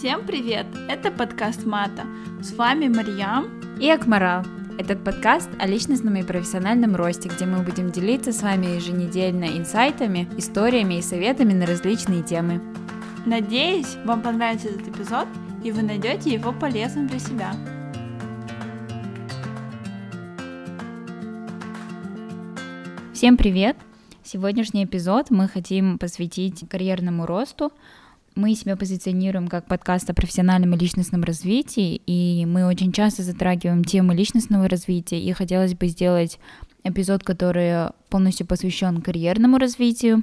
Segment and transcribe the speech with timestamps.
[0.00, 0.64] Всем привет!
[0.88, 2.06] Это подкаст Мата.
[2.40, 4.46] С вами Марьям и Акмарал.
[4.78, 10.26] Этот подкаст о личностном и профессиональном росте, где мы будем делиться с вами еженедельно инсайтами,
[10.38, 12.62] историями и советами на различные темы.
[13.26, 15.28] Надеюсь, вам понравится этот эпизод,
[15.62, 17.52] и вы найдете его полезным для себя.
[23.12, 23.76] Всем привет!
[24.22, 27.70] Сегодняшний эпизод мы хотим посвятить карьерному росту.
[28.40, 33.84] Мы себя позиционируем как подкаст о профессиональном и личностном развитии, и мы очень часто затрагиваем
[33.84, 36.38] темы личностного развития, и хотелось бы сделать
[36.82, 40.22] эпизод, который полностью посвящен карьерному развитию.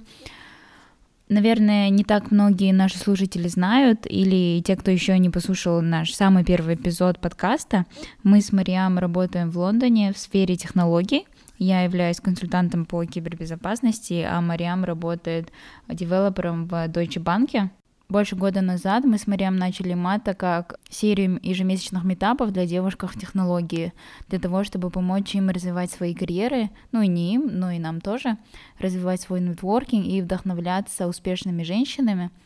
[1.29, 6.43] Наверное, не так многие наши слушатели знают, или те, кто еще не послушал наш самый
[6.43, 7.85] первый эпизод подкаста,
[8.23, 11.27] мы с Мариам работаем в Лондоне в сфере технологий,
[11.59, 15.51] я являюсь консультантом по кибербезопасности, а Мариам работает
[15.87, 17.69] девелопером в Deutsche Bank.
[18.09, 23.19] Больше года назад мы с Мариам начали мата как серию ежемесячных метапов для девушек в
[23.19, 23.91] технологии,
[24.29, 27.99] для того, чтобы помочь им развивать свои карьеры, ну и не им, но и нам
[27.99, 28.37] тоже,
[28.79, 32.31] развивать свой нетворкинг и вдохновляться успешными женщинами—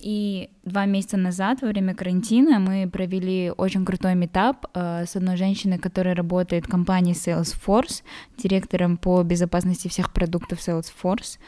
[0.00, 5.36] и два месяца назад, во время карантина, мы провели очень крутой метап э, с одной
[5.36, 8.02] женщиной, которая работает в компании Salesforce,
[8.38, 11.38] директором по безопасности всех продуктов Salesforce.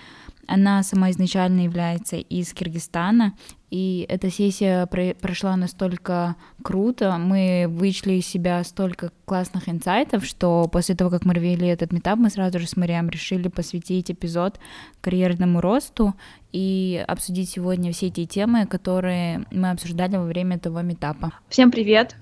[0.47, 3.35] Она сама изначально является из Киргизстана,
[3.71, 10.95] и эта сессия прошла настолько круто, мы вычли из себя столько классных инсайтов, что после
[10.95, 14.59] того, как мы вели этот метап, мы сразу же с Мариам решили посвятить эпизод
[15.01, 16.15] карьерному росту
[16.53, 21.33] и обсудить сегодня все эти темы, которые мы обсуждали во время того метапа.
[21.49, 22.17] Всем привет!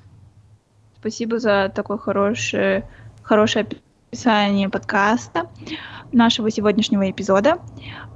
[1.00, 2.84] Спасибо за такой хороший,
[3.22, 3.66] хорошее
[4.10, 5.48] описание подкаста
[6.10, 7.58] нашего сегодняшнего эпизода.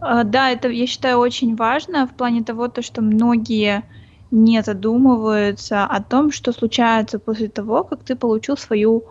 [0.00, 3.84] А, да, это, я считаю, очень важно в плане того, то, что многие
[4.32, 9.04] не задумываются о том, что случается после того, как ты получил свою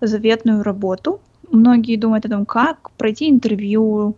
[0.00, 1.20] заветную работу.
[1.50, 4.14] Многие думают о том, как пройти интервью,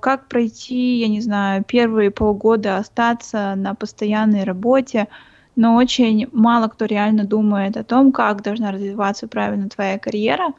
[0.00, 5.06] как пройти, я не знаю, первые полгода остаться на постоянной работе,
[5.54, 10.54] но очень мало кто реально думает о том, как должна развиваться правильно твоя карьера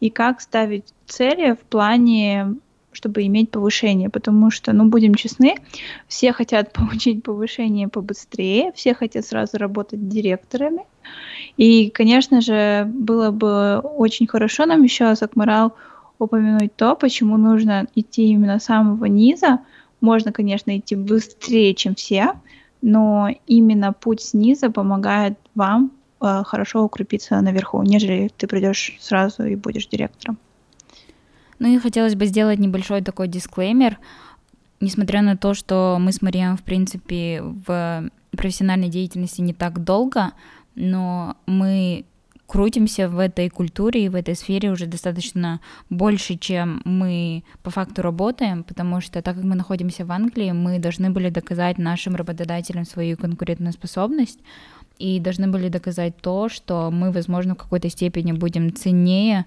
[0.00, 2.56] и как ставить цели в плане
[2.92, 5.54] чтобы иметь повышение, потому что, ну, будем честны,
[6.08, 10.82] все хотят получить повышение побыстрее, все хотят сразу работать директорами,
[11.56, 15.74] и, конечно же, было бы очень хорошо нам еще, Сакмарал,
[16.18, 19.60] упомянуть то, почему нужно идти именно с самого низа.
[20.00, 22.32] Можно, конечно, идти быстрее, чем все,
[22.82, 29.56] но именно путь снизу помогает вам э, хорошо укрепиться наверху, нежели ты придешь сразу и
[29.56, 30.38] будешь директором.
[31.58, 33.98] Ну и хотелось бы сделать небольшой такой дисклеймер.
[34.80, 40.32] Несмотря на то, что мы с Марием, в принципе, в профессиональной деятельности не так долго,
[40.74, 42.06] но мы
[42.50, 48.02] крутимся в этой культуре и в этой сфере уже достаточно больше, чем мы по факту
[48.02, 52.84] работаем, потому что так как мы находимся в Англии, мы должны были доказать нашим работодателям
[52.86, 54.40] свою конкурентную способность
[55.00, 59.46] и должны были доказать то, что мы, возможно, в какой-то степени будем ценнее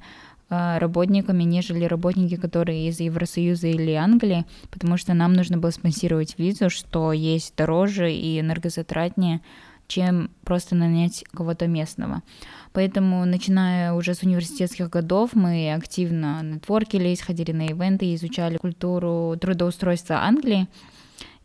[0.50, 6.36] а, работниками, нежели работники, которые из Евросоюза или Англии, потому что нам нужно было спонсировать
[6.38, 9.42] визу, что есть дороже и энергозатратнее,
[9.88, 12.24] чем просто нанять кого-то местного.
[12.72, 20.24] Поэтому, начиная уже с университетских годов, мы активно нетворкились, ходили на ивенты, изучали культуру трудоустройства
[20.24, 20.68] Англии,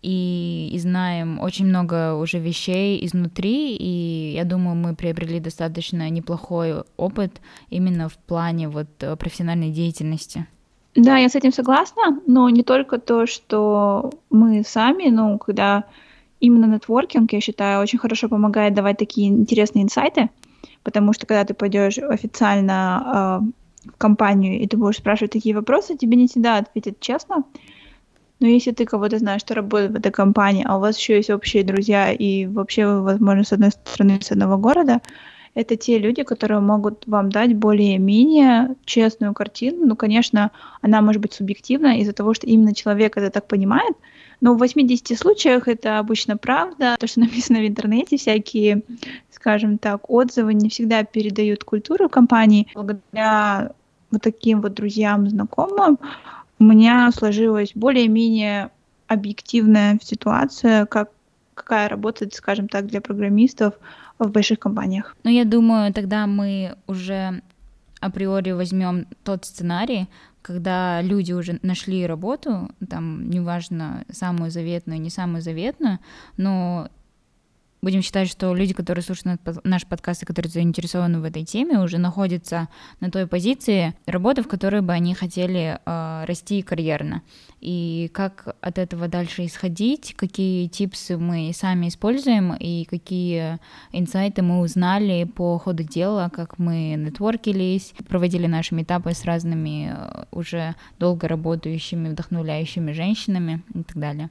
[0.03, 6.85] и, и знаем очень много уже вещей изнутри, и я думаю, мы приобрели достаточно неплохой
[6.97, 10.47] опыт именно в плане вот э, профессиональной деятельности.
[10.95, 15.85] Да, я с этим согласна, но не только то, что мы сами, но когда
[16.41, 20.31] именно нетворкинг, я считаю, очень хорошо помогает давать такие интересные инсайты,
[20.83, 23.43] потому что когда ты пойдешь официально
[23.85, 27.45] э, в компанию и ты будешь спрашивать такие вопросы, тебе не всегда ответят честно,
[28.41, 31.31] но если ты кого-то знаешь, что работает в этой компании, а у вас еще есть
[31.31, 35.00] общие друзья, и вообще вы, возможно, с одной стороны, с одного города,
[35.55, 39.87] это те люди, которые могут вам дать более-менее честную картину.
[39.87, 40.52] Ну, конечно,
[40.82, 43.96] она может быть субъективна из-за того, что именно человек это так понимает,
[44.41, 46.96] но в 80 случаях это обычно правда.
[47.00, 48.82] То, что написано в интернете, всякие,
[49.31, 52.69] скажем так, отзывы не всегда передают культуру компании.
[52.75, 53.73] Благодаря
[54.11, 55.99] вот таким вот друзьям, знакомым,
[56.58, 58.70] у меня сложилась более-менее
[59.06, 61.10] объективная ситуация, как
[61.55, 63.75] какая работает, скажем так, для программистов
[64.19, 65.16] в больших компаниях.
[65.25, 67.43] Ну, я думаю, тогда мы уже
[68.00, 70.08] априори возьмем тот сценарий,
[70.40, 75.99] когда люди уже нашли работу, там, неважно, самую заветную, не самую заветную,
[76.37, 76.88] но
[77.83, 81.99] будем считать, что люди, которые слушают наш подкаст и которые заинтересованы в этой теме, уже
[81.99, 82.69] находятся
[83.01, 87.23] на той позиции работы, в которой бы они хотели э, расти карьерно.
[87.61, 93.59] И как от этого дальше исходить, какие типсы мы сами используем и какие
[93.93, 100.25] инсайты мы узнали по ходу дела, как мы нетворкились, проводили наши этапы с разными э,
[100.31, 104.31] уже долго работающими, вдохновляющими женщинами и так далее.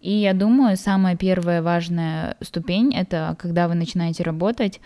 [0.00, 4.80] И я думаю, самая первая важная ступень— это когда вы начинаете работать,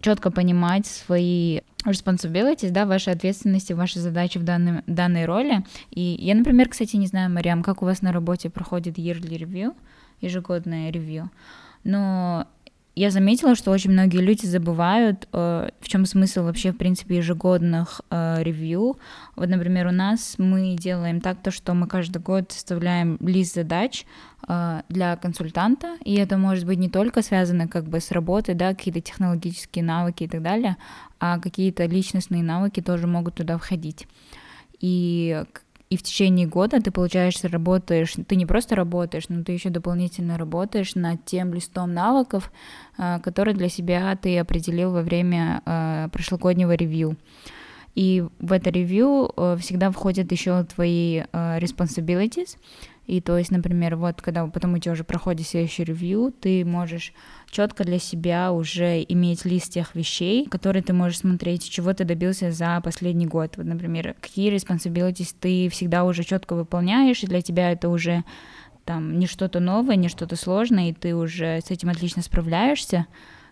[0.00, 5.64] четко понимать свои responsibilities, да, ваши ответственности, ваши задачи в данной, данной роли.
[5.90, 9.74] И я, например, кстати, не знаю, Мариам, как у вас на работе проходит yearly review,
[10.20, 11.30] ежегодное ревью,
[11.84, 12.46] но
[12.94, 18.02] я заметила, что очень многие люди забывают, э, в чем смысл вообще, в принципе, ежегодных
[18.10, 18.98] э, ревью.
[19.34, 24.04] Вот, например, у нас мы делаем так, то, что мы каждый год составляем лист задач
[24.46, 28.74] э, для консультанта, и это может быть не только связано как бы с работой, да,
[28.74, 30.76] какие-то технологические навыки и так далее,
[31.18, 34.06] а какие-то личностные навыки тоже могут туда входить.
[34.80, 35.44] И
[35.92, 40.38] и в течение года ты, получаешь, работаешь, ты не просто работаешь, но ты еще дополнительно
[40.38, 42.50] работаешь над тем листом навыков,
[42.96, 47.18] а, который для себя ты определил во время а, прошлогоднего ревью.
[47.94, 52.56] И в это ревью э, всегда входят еще твои э, responsibilities,
[53.06, 57.12] и то есть, например, вот когда потом у тебя уже проходит следующий ревью, ты можешь
[57.50, 62.52] четко для себя уже иметь лист тех вещей, которые ты можешь смотреть, чего ты добился
[62.52, 63.56] за последний год.
[63.56, 68.24] Вот, например, какие responsibilities ты всегда уже четко выполняешь, и для тебя это уже
[68.84, 73.06] там не что-то новое, не что-то сложное, и ты уже с этим отлично справляешься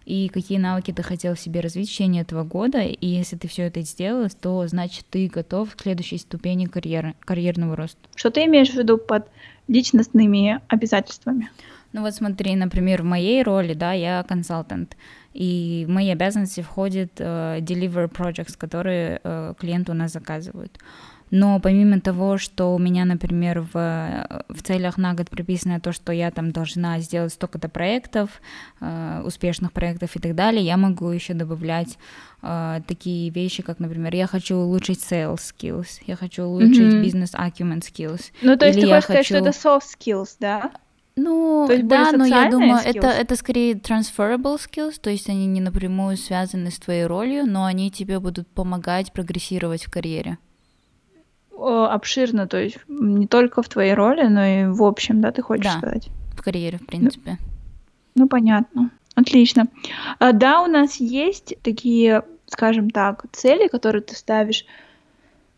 [0.04, 3.64] и какие навыки ты хотел себе развить в течение этого года, и если ты все
[3.64, 7.98] это сделал, то значит ты готов к следующей ступени карьеры, карьерного роста.
[8.14, 9.28] Что ты имеешь в виду под
[9.68, 11.50] личностными обязательствами?
[11.92, 14.96] Ну вот смотри, например, в моей роли, да, я консультант,
[15.34, 20.78] и в мои обязанности входит uh, deliver projects, которые uh, клиенты у нас заказывают.
[21.30, 26.12] Но помимо того, что у меня, например, в, в целях на год прописано то, что
[26.12, 28.42] я там должна сделать столько-то проектов,
[28.80, 31.98] э, успешных проектов и так далее, я могу еще добавлять
[32.42, 37.02] э, такие вещи, как, например, я хочу улучшить sales skills, я хочу улучшить mm-hmm.
[37.02, 38.32] business acumen skills.
[38.42, 39.24] Ну, то есть ты хочешь хочу...
[39.24, 40.72] сказать, что это soft skills, да?
[41.14, 45.46] Ну, то есть да, но я думаю, это, это скорее transferable skills, то есть они
[45.46, 50.38] не напрямую связаны с твоей ролью, но они тебе будут помогать прогрессировать в карьере
[51.60, 55.64] обширно, то есть не только в твоей роли, но и в общем, да, ты хочешь
[55.64, 56.10] да, сказать?
[56.40, 57.38] в карьере, в принципе.
[58.14, 58.90] Ну, ну понятно.
[59.14, 59.66] Отлично.
[60.18, 64.64] А, да, у нас есть такие, скажем так, цели, которые ты ставишь,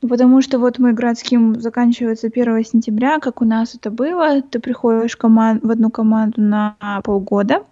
[0.00, 5.16] потому что вот мой градским заканчивается 1 сентября, как у нас это было, ты приходишь
[5.16, 7.64] команд, в одну команду на полгода,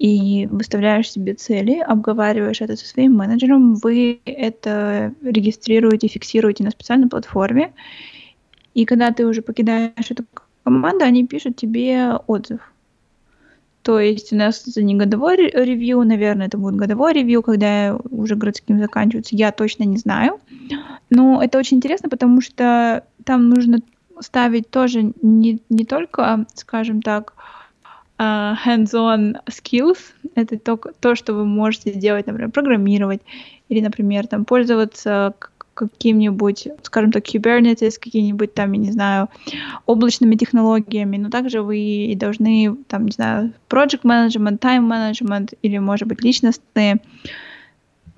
[0.00, 7.06] и выставляешь себе цели, обговариваешь это со своим менеджером, вы это регистрируете, фиксируете на специальной
[7.06, 7.74] платформе,
[8.72, 10.24] и когда ты уже покидаешь эту
[10.64, 12.72] команду, они пишут тебе отзыв.
[13.82, 18.36] То есть у нас это не годовой ревью, наверное, это будет годовой ревью, когда уже
[18.36, 20.40] городским заканчивается, я точно не знаю.
[21.10, 23.80] Но это очень интересно, потому что там нужно
[24.20, 27.34] ставить тоже не, не только, скажем так,
[28.20, 29.98] uh, hands-on skills.
[30.34, 33.22] Это то, то, что вы можете делать, например, программировать
[33.68, 35.34] или, например, там пользоваться
[35.74, 39.28] каким-нибудь, скажем так, Kubernetes, какими-нибудь там, я не знаю,
[39.86, 45.78] облачными технологиями, но также вы и должны, там, не знаю, project management, time management или,
[45.78, 47.00] может быть, личностные,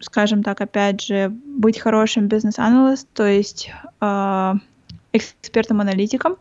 [0.01, 4.55] скажем так, опять же, быть хорошим бизнес-аналист, то есть э,
[5.13, 6.37] экспертом-аналитиком.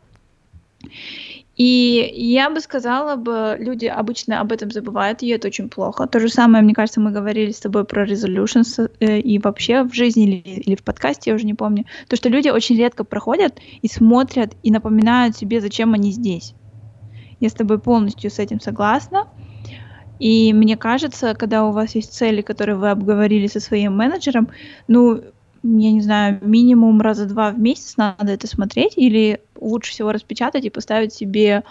[1.58, 6.08] И я бы сказала бы, люди обычно об этом забывают, и это очень плохо.
[6.08, 9.93] То же самое, мне кажется, мы говорили с тобой про resolutions э, и вообще в
[9.93, 11.86] жизни или, или в подкасте, я уже не помню.
[12.08, 16.55] То, что люди очень редко проходят и смотрят, и напоминают себе, зачем они здесь.
[17.41, 19.27] Я с тобой полностью с этим согласна.
[20.20, 24.50] И мне кажется, когда у вас есть цели, которые вы обговорили со своим менеджером,
[24.88, 25.22] ну,
[25.63, 30.65] я не знаю, минимум раза два в месяц надо это смотреть, или лучше всего распечатать
[30.65, 31.63] и поставить себе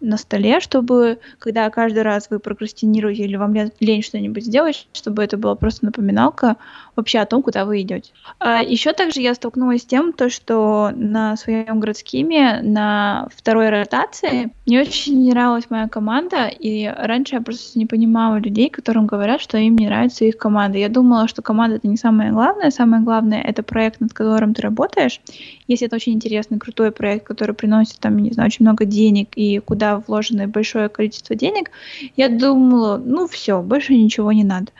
[0.00, 5.36] на столе, чтобы когда каждый раз вы прокрастинируете или вам лень что-нибудь сделать, чтобы это
[5.36, 6.56] была просто напоминалка
[6.98, 8.10] вообще о том, куда вы идете.
[8.40, 14.50] А еще также я столкнулась с тем, то, что на своем городскими, на второй ротации,
[14.66, 19.40] мне очень не нравилась моя команда, и раньше я просто не понимала людей, которым говорят,
[19.40, 20.78] что им не нравится их команда.
[20.78, 24.62] Я думала, что команда это не самое главное, самое главное это проект, над которым ты
[24.62, 25.20] работаешь,
[25.68, 29.60] если это очень интересный, крутой проект, который приносит там, не знаю, очень много денег и
[29.60, 31.70] куда вложено большое количество денег,
[32.16, 34.72] я думала, ну все, больше ничего не надо.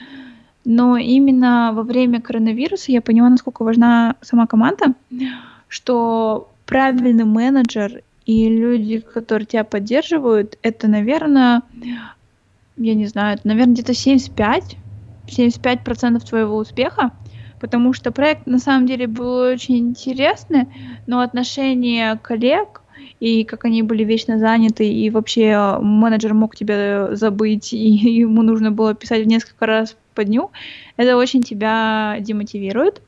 [0.68, 4.92] Но именно во время коронавируса я поняла, насколько важна сама команда,
[5.66, 11.62] что правильный менеджер и люди, которые тебя поддерживают, это, наверное,
[12.76, 14.76] я не знаю, это, наверное, где-то 75,
[15.26, 17.12] 75% твоего успеха,
[17.60, 20.66] потому что проект на самом деле был очень интересный,
[21.06, 22.82] но отношения коллег
[23.20, 27.88] и как они были вечно заняты, и вообще менеджер мог тебя забыть, и
[28.20, 30.50] ему нужно было писать несколько раз по дню,
[30.96, 33.00] это очень тебя демотивирует.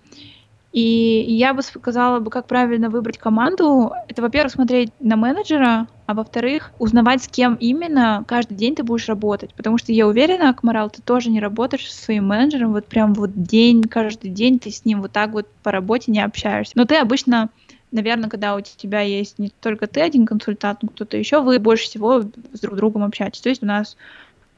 [0.73, 3.93] И я бы сказала бы, как правильно выбрать команду.
[4.07, 9.09] Это, во-первых, смотреть на менеджера, а во-вторых, узнавать, с кем именно каждый день ты будешь
[9.09, 9.53] работать.
[9.55, 13.33] Потому что я уверена, Акмарал, ты тоже не работаешь со своим менеджером вот прям вот
[13.35, 16.75] день, каждый день ты с ним вот так вот по работе не общаешься.
[16.77, 17.49] Но ты обычно
[17.93, 21.87] наверное, когда у тебя есть не только ты один консультант, но кто-то еще, вы больше
[21.87, 23.41] всего с друг другом общаетесь.
[23.41, 23.97] То есть у нас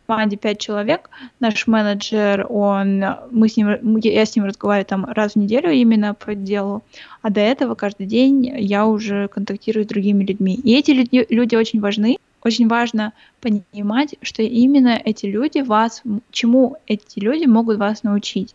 [0.07, 1.11] команде 5 человек.
[1.41, 6.15] Наш менеджер, он, мы с ним, я с ним разговариваю там раз в неделю именно
[6.15, 6.83] по делу,
[7.23, 10.55] а до этого каждый день я уже контактирую с другими людьми.
[10.55, 12.19] И эти люди, люди очень важны.
[12.45, 18.55] Очень важно понимать, что именно эти люди вас, чему эти люди могут вас научить.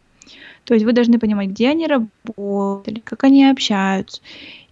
[0.66, 4.22] То есть вы должны понимать, где они работали, как они общаются.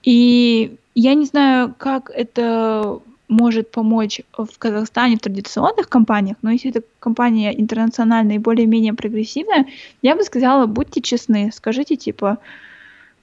[0.03, 6.69] И я не знаю, как это может помочь в Казахстане в традиционных компаниях, но если
[6.69, 9.65] это компания интернациональная и более-менее прогрессивная,
[10.01, 12.37] я бы сказала, будьте честны, скажите типа,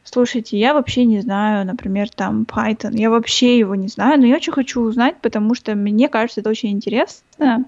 [0.05, 4.37] слушайте, я вообще не знаю, например, там Python, я вообще его не знаю, но я
[4.37, 7.65] очень хочу узнать, потому что мне кажется, это очень интересно,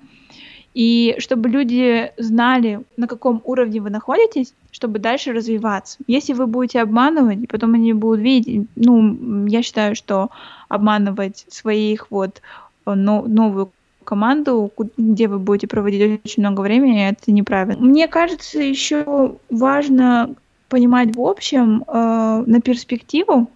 [0.74, 5.98] и чтобы люди знали, на каком уровне вы находитесь, чтобы дальше развиваться.
[6.08, 10.30] Если вы будете обманывать, потом они будут видеть, ну, я считаю, что
[10.75, 12.43] обманывать своих вот
[12.87, 13.71] но, новую
[14.04, 17.83] команду, где вы будете проводить очень много времени, это неправильно.
[17.83, 20.35] Мне кажется, еще важно
[20.69, 23.49] понимать в общем э, на перспективу,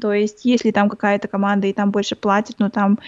[0.00, 2.98] то есть если там какая-то команда и там больше платят, но там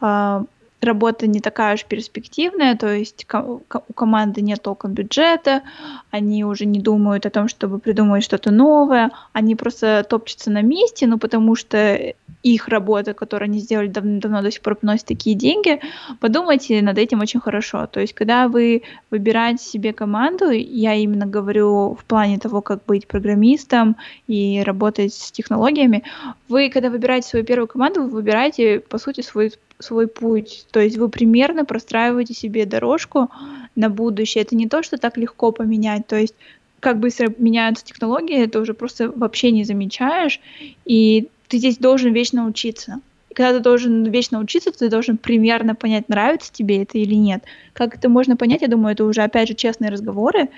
[0.00, 0.44] э,
[0.80, 5.62] работа не такая уж перспективная, то есть у команды нет толком бюджета,
[6.10, 11.06] они уже не думают о том, чтобы придумать что-то новое, они просто топчутся на месте,
[11.06, 15.80] ну потому что их работа, которую они сделали давно, до сих пор приносит такие деньги,
[16.20, 17.86] подумайте над этим очень хорошо.
[17.86, 23.08] То есть, когда вы выбираете себе команду, я именно говорю в плане того, как быть
[23.08, 23.96] программистом
[24.28, 26.04] и работать с технологиями,
[26.48, 30.66] вы, когда выбираете свою первую команду, вы выбираете, по сути, свой свой путь.
[30.70, 33.30] То есть вы примерно простраиваете себе дорожку
[33.74, 34.42] на будущее.
[34.42, 36.06] Это не то, что так легко поменять.
[36.06, 36.34] То есть
[36.80, 40.40] как быстро меняются технологии, это уже просто вообще не замечаешь.
[40.84, 43.00] И ты здесь должен вечно учиться.
[43.30, 47.44] И когда ты должен вечно учиться, ты должен примерно понять, нравится тебе это или нет.
[47.72, 50.48] Как это можно понять, я думаю, это уже, опять же, честные разговоры.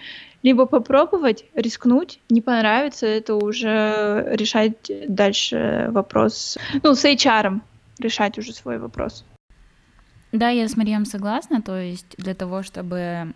[0.43, 4.75] Либо попробовать, рискнуть, не понравится, это уже решать
[5.09, 7.61] дальше вопрос, ну, с HR
[8.01, 9.25] решать уже свой вопрос.
[10.33, 13.35] Да, я с Марием согласна, то есть для того, чтобы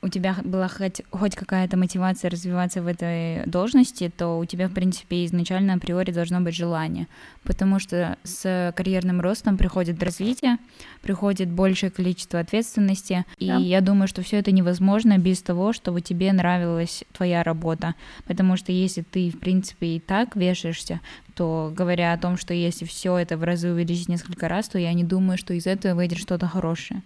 [0.00, 4.72] у тебя была хоть, хоть какая-то мотивация развиваться в этой должности, то у тебя, в
[4.72, 7.08] принципе, изначально априори должно быть желание,
[7.42, 10.58] потому что с карьерным ростом приходит развитие,
[11.02, 13.56] приходит большее количество ответственности, и да.
[13.56, 17.94] я думаю, что все это невозможно без того, чтобы тебе нравилась твоя работа,
[18.26, 21.00] потому что если ты, в принципе, и так вешаешься,
[21.34, 24.92] то говоря о том, что если все это в разы увеличить несколько раз, то я
[24.92, 27.02] не думаю, что из этого выйдет что-то хорошее.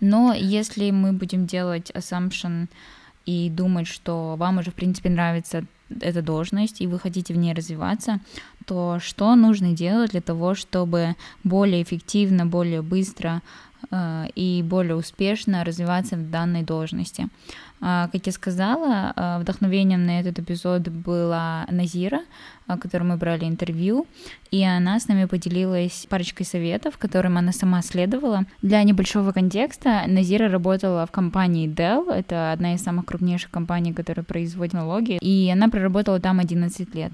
[0.00, 2.68] Но если мы будем делать assumption
[3.26, 5.64] и думать, что вам уже, в принципе, нравится
[6.00, 8.20] эта должность, и вы хотите в ней развиваться,
[8.66, 13.42] то что нужно делать для того, чтобы более эффективно, более быстро
[13.90, 17.28] э, и более успешно развиваться в данной должности?
[17.80, 22.20] А, как я сказала, а, вдохновением на этот эпизод была Назира,
[22.80, 24.06] которой мы брали интервью,
[24.50, 28.44] и она с нами поделилась парочкой советов, которым она сама следовала.
[28.62, 34.24] Для небольшого контекста, Назира работала в компании Dell, это одна из самых крупнейших компаний, которая
[34.24, 37.12] производит налоги, и она проработала там 11 лет.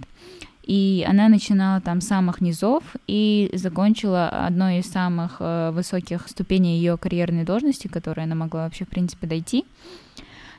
[0.66, 6.78] И она начинала там с самых низов и закончила одной из самых э, высоких ступеней
[6.78, 9.64] ее карьерной должности, которой она могла вообще, в принципе, дойти.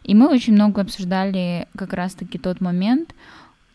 [0.07, 3.13] И мы очень много обсуждали как раз-таки тот момент,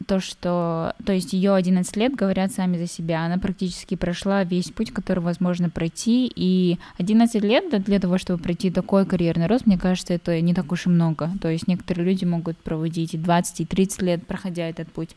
[0.07, 4.71] то, что, то есть ее 11 лет говорят сами за себя, она практически прошла весь
[4.71, 9.79] путь, который возможно пройти, и 11 лет для того, чтобы пройти такой карьерный рост, мне
[9.79, 13.61] кажется, это не так уж и много, то есть некоторые люди могут проводить и 20,
[13.61, 15.11] и 30 лет, проходя этот путь,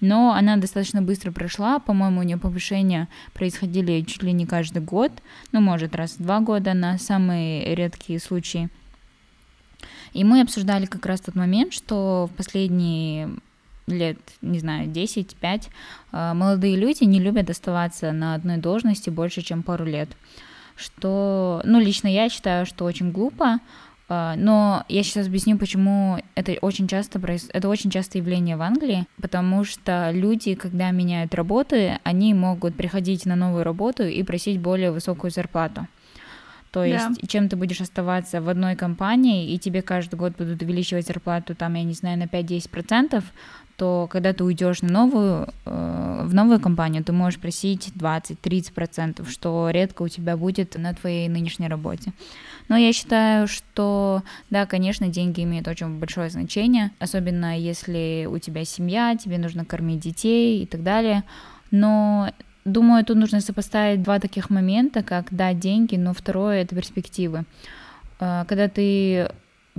[0.00, 5.12] но она достаточно быстро прошла, по-моему, у нее повышения происходили чуть ли не каждый год,
[5.52, 8.70] ну, может, раз в два года на самые редкие случаи,
[10.12, 13.30] и мы обсуждали как раз тот момент, что в последние
[13.86, 15.68] лет, не знаю, 10-5,
[16.12, 20.08] э, молодые люди не любят оставаться на одной должности больше, чем пару лет.
[20.76, 23.58] Что, ну, лично я считаю, что очень глупо,
[24.08, 27.48] э, но я сейчас объясню, почему это очень часто проис...
[27.52, 33.26] это очень часто явление в Англии, потому что люди, когда меняют работы, они могут приходить
[33.26, 35.88] на новую работу и просить более высокую зарплату.
[36.72, 37.26] То есть, да.
[37.26, 41.74] чем ты будешь оставаться в одной компании, и тебе каждый год будут увеличивать зарплату, там,
[41.74, 43.22] я не знаю, на 5-10%,
[43.76, 49.68] то когда ты уйдешь на новую, э, в новую компанию, ты можешь просить 20-30%, что
[49.70, 52.12] редко у тебя будет на твоей нынешней работе.
[52.68, 58.64] Но я считаю, что, да, конечно, деньги имеют очень большое значение, особенно если у тебя
[58.64, 61.24] семья, тебе нужно кормить детей и так далее.
[61.70, 62.30] Но
[62.64, 67.44] Думаю, тут нужно сопоставить два таких момента, как да, деньги, но второе это перспективы.
[68.20, 69.28] А, когда ты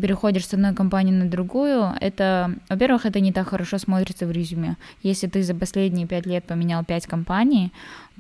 [0.02, 4.78] переходишь с одной компании на другую, это, во-первых, это не так хорошо смотрится в резюме.
[5.04, 7.72] Если ты за последние пять лет поменял пять компаний,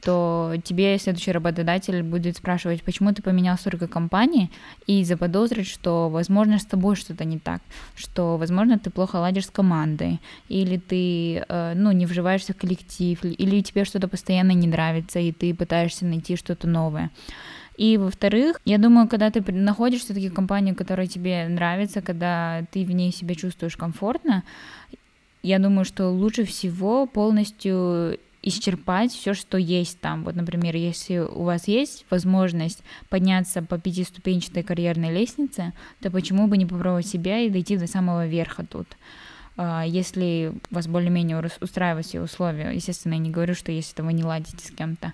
[0.04, 4.52] то тебе следующий работодатель будет спрашивать, почему ты поменял столько компаний,
[4.86, 7.62] и заподозрить, что, возможно, с тобой что-то не так,
[7.96, 13.24] что, возможно, ты плохо ладишь с командой, или ты, э, ну, не вживаешься в коллектив,
[13.24, 17.10] или тебе что-то постоянно не нравится, и ты пытаешься найти что-то новое.
[17.78, 22.92] И, во-вторых, я думаю, когда ты находишь все-таки компанию, которая тебе нравится, когда ты в
[22.92, 24.44] ней себя чувствуешь комфортно,
[25.42, 30.24] я думаю, что лучше всего полностью исчерпать все, что есть там.
[30.24, 36.58] Вот, например, если у вас есть возможность подняться по пятиступенчатой карьерной лестнице, то почему бы
[36.58, 38.88] не попробовать себя и дойти до самого верха тут?
[39.56, 44.24] А, если вас более-менее устраивают все условия, естественно, я не говорю, что если вы не
[44.24, 45.14] ладите с кем-то,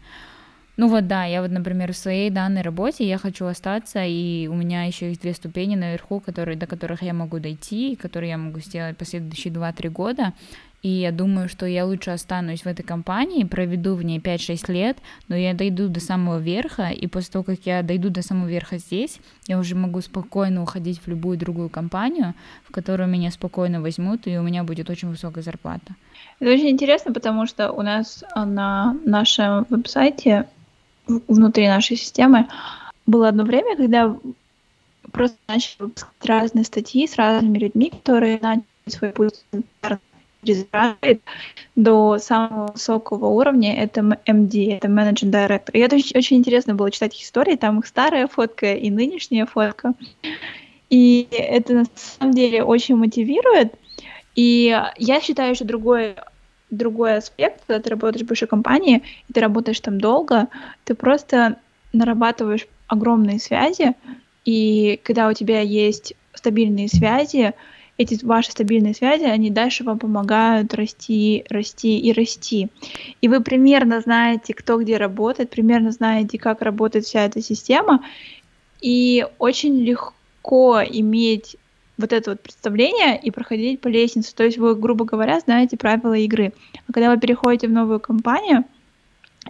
[0.79, 4.53] ну вот да, я вот, например, в своей данной работе я хочу остаться, и у
[4.53, 8.61] меня еще есть две ступени наверху, которые, до которых я могу дойти, которые я могу
[8.61, 10.33] сделать последующие 2-3 года.
[10.81, 14.97] И я думаю, что я лучше останусь в этой компании, проведу в ней 5-6 лет,
[15.27, 18.77] но я дойду до самого верха, и после того, как я дойду до самого верха
[18.77, 24.27] здесь, я уже могу спокойно уходить в любую другую компанию, в которую меня спокойно возьмут,
[24.27, 25.93] и у меня будет очень высокая зарплата.
[26.39, 30.45] Это очень интересно, потому что у нас на нашем веб-сайте
[31.27, 32.47] внутри нашей системы.
[33.05, 34.15] Было одно время, когда
[35.11, 39.43] просто начали выпускать разные статьи с разными людьми, которые начали свой путь
[41.75, 45.71] до самого высокого уровня, это MD, это Managing Director.
[45.73, 49.45] И это очень, очень интересно было читать их истории, там их старая фотка и нынешняя
[49.45, 49.93] фотка.
[50.89, 53.73] И это на самом деле очень мотивирует.
[54.35, 56.15] И я считаю, что другой
[56.69, 60.47] другой аспект, когда ты работаешь в большой компании, и ты работаешь там долго,
[60.83, 61.57] ты просто
[61.93, 63.95] нарабатываешь огромные связи,
[64.45, 67.53] и когда у тебя есть стабильные связи,
[67.97, 72.69] эти ваши стабильные связи, они дальше вам помогают расти, расти и расти.
[73.19, 78.03] И вы примерно знаете, кто где работает, примерно знаете, как работает вся эта система,
[78.79, 81.57] и очень легко иметь
[81.99, 84.33] вот это вот представление и проходить по лестнице.
[84.33, 86.53] То есть вы, грубо говоря, знаете правила игры.
[86.87, 88.63] А когда вы переходите в новую компанию,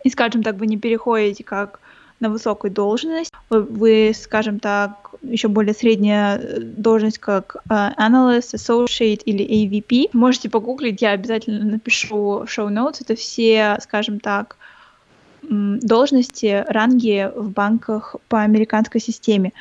[0.03, 1.79] и, скажем так, вы не переходите как
[2.19, 8.55] на высокую должность, вы, вы скажем так, еще более средняя э, должность, как uh, Analyst,
[8.55, 10.09] Associate или AVP.
[10.13, 12.97] Можете погуглить, я обязательно напишу notes.
[13.01, 14.57] Это все, скажем так,
[15.41, 19.53] должности, ранги в банках по американской системе.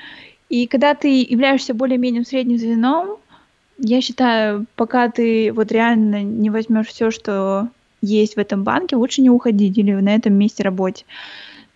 [0.48, 3.18] И когда ты являешься более-менее средним звеном,
[3.78, 7.68] я считаю, пока ты вот реально не возьмешь все, что
[8.00, 11.04] есть в этом банке, лучше не уходить или на этом месте работать.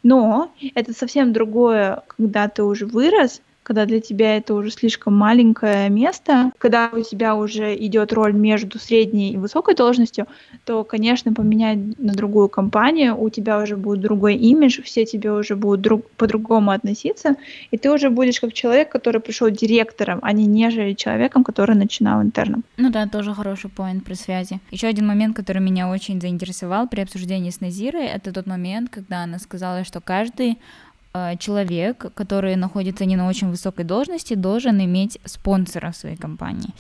[0.03, 5.89] Но это совсем другое, когда ты уже вырос, когда для тебя это уже слишком маленькое
[5.89, 10.27] место, когда у тебя уже идет роль между средней и высокой должностью,
[10.65, 15.57] то, конечно, поменять на другую компанию, у тебя уже будет другой имидж, все тебе уже
[15.57, 17.37] будут друг, по-другому относиться,
[17.71, 22.23] и ты уже будешь как человек, который пришел директором, а не нежели человеком, который начинал
[22.23, 22.65] интерном.
[22.77, 24.61] Ну да, тоже хороший поинт при связи.
[24.71, 29.23] Еще один момент, который меня очень заинтересовал при обсуждении с Назирой, это тот момент, когда
[29.23, 30.59] она сказала, что каждый
[31.39, 36.71] человек, который находится не на очень высокой должности, должен иметь спонсора в своей компании.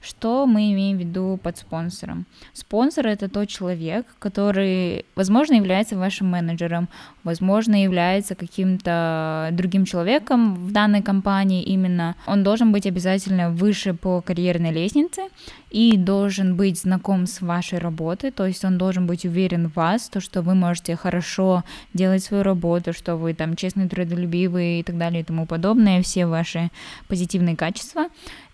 [0.00, 2.26] Что мы имеем в виду под спонсором?
[2.52, 6.88] Спонсор— это тот человек, который, возможно, является вашим менеджером,
[7.24, 12.14] возможно, является каким-то другим человеком в данной компании именно.
[12.26, 15.22] Он должен быть обязательно выше по карьерной лестнице
[15.70, 20.08] и должен быть знаком с вашей работой, то есть он должен быть уверен в вас,
[20.08, 24.96] то, что вы можете хорошо делать свою работу, что вы там честный, трудолюбивый и так
[24.96, 26.70] далее и тому подобное, все ваши
[27.08, 28.06] позитивные качества.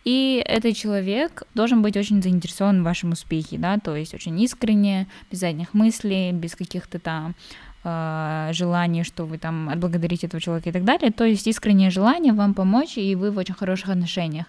[0.04, 5.06] И этот человек должен быть очень заинтересован в вашем успехе, да, то есть очень искренне,
[5.30, 7.36] без задних мыслей, без каких-то там
[7.84, 11.12] э, желаний, что вы там отблагодарите этого человека и так далее.
[11.12, 14.46] То есть искреннее желание вам помочь, и вы в очень хороших отношениях.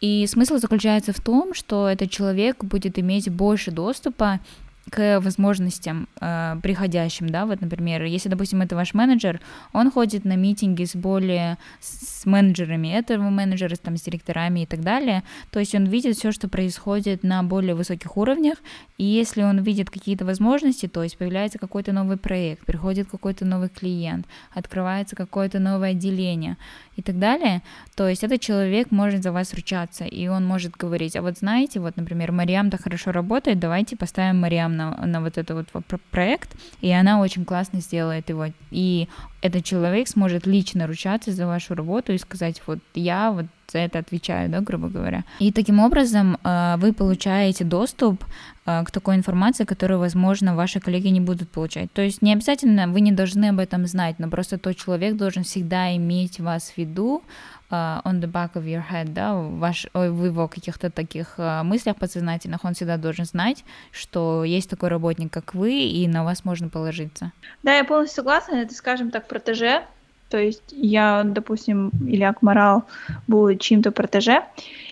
[0.00, 4.40] И смысл заключается в том, что этот человек будет иметь больше доступа
[4.90, 9.40] к возможностям э, приходящим, да, вот, например, если, допустим, это ваш менеджер,
[9.72, 14.80] он ходит на митинги с более с менеджерами этого менеджера, там, с директорами и так
[14.80, 18.58] далее, то есть он видит все, что происходит на более высоких уровнях,
[18.96, 23.68] и если он видит какие-то возможности, то есть появляется какой-то новый проект, приходит какой-то новый
[23.68, 26.56] клиент, открывается какое-то новое отделение
[26.96, 27.62] и так далее,
[27.94, 31.80] то есть этот человек может за вас ручаться, и он может говорить, а вот знаете,
[31.80, 36.90] вот, например, Мариам-то хорошо работает, давайте поставим Мариам на, на вот этот вот проект, и
[36.90, 38.46] она очень классно сделает его.
[38.70, 39.08] И
[39.42, 43.98] этот человек сможет лично ручаться за вашу работу и сказать, вот я вот за это
[43.98, 45.24] отвечаю, да, грубо говоря.
[45.40, 48.24] И таким образом э, вы получаете доступ
[48.66, 51.92] э, к такой информации, которую, возможно, ваши коллеги не будут получать.
[51.92, 55.42] То есть не обязательно вы не должны об этом знать, но просто тот человек должен
[55.42, 57.22] всегда иметь вас в виду,
[57.70, 61.96] uh, on the back of your head, да, ваш, в его каких-то таких uh, мыслях
[61.96, 66.68] подсознательных, он всегда должен знать, что есть такой работник, как вы, и на вас можно
[66.68, 67.32] положиться.
[67.62, 69.82] Да, я полностью согласна, это, скажем так, протеже,
[70.30, 72.84] то есть я, допустим, или Акмарал
[73.26, 74.42] будет чьим-то протеже,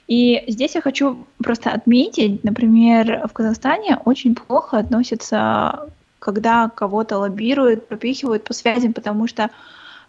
[0.07, 7.89] и здесь я хочу просто отметить, например, в Казахстане очень плохо относятся, когда кого-то лоббируют,
[7.89, 9.51] пропихивают по связям, потому что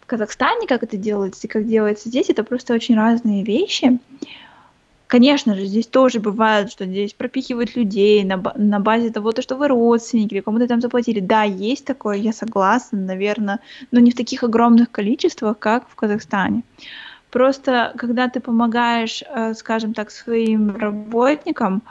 [0.08, 4.00] Казахстане, как это делается и как делается здесь, это просто очень разные вещи.
[5.08, 9.56] Конечно же, здесь тоже бывает, что здесь пропихивают людей на, на базе того, то, что
[9.56, 11.22] вы родственники или кому-то там заплатили.
[11.22, 13.60] Да, есть такое, я согласна, наверное,
[13.92, 16.64] но не в таких огромных количествах, как в Казахстане.
[17.32, 21.84] Просто, когда ты помогаешь, э, скажем так, своим работникам,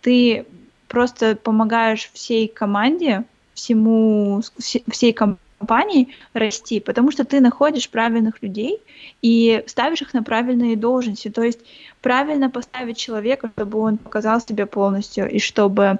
[0.00, 0.46] ты
[0.86, 3.24] просто помогаешь всей команде,
[3.54, 5.12] всему, всей
[5.58, 8.80] компании, расти, потому что ты находишь правильных людей
[9.22, 11.28] и ставишь их на правильные должности.
[11.28, 11.60] То есть
[12.00, 15.98] правильно поставить человека, чтобы он показал себя полностью и чтобы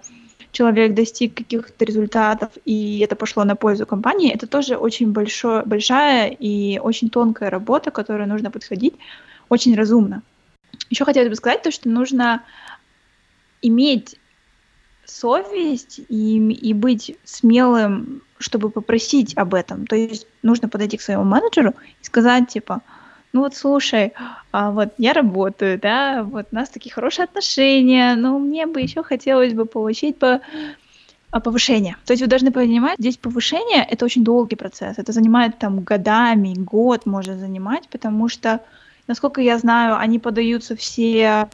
[0.53, 6.31] человек достиг каких-то результатов, и это пошло на пользу компании, это тоже очень большое, большая
[6.31, 8.95] и очень тонкая работа, которой нужно подходить
[9.49, 10.23] очень разумно.
[10.91, 12.43] Еще хотелось бы сказать то, что нужно
[13.61, 14.17] иметь
[15.05, 19.87] совесть и, и быть смелым, чтобы попросить об этом.
[19.87, 22.83] То есть нужно подойти к своему менеджеру и сказать, типа,
[23.33, 24.13] ну вот слушай,
[24.53, 29.03] а вот я работаю, да, вот у нас такие хорошие отношения, но мне бы еще
[29.03, 30.41] хотелось бы получить по
[31.31, 31.97] а, повышение.
[32.07, 34.99] То есть вы должны понимать, здесь повышение это очень долгий процесс.
[34.99, 38.61] Это занимает там годами, год может занимать, потому что,
[39.07, 41.51] насколько я знаю, они подаются все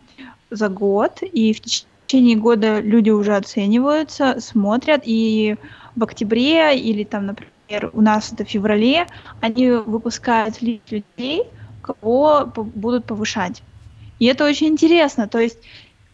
[0.50, 5.56] за год, и в течение течение года люди уже оцениваются, смотрят, и
[5.96, 9.06] в октябре или там, например, у нас это в феврале,
[9.40, 11.44] они выпускают людей,
[11.82, 13.62] кого будут повышать.
[14.18, 15.58] И это очень интересно, то есть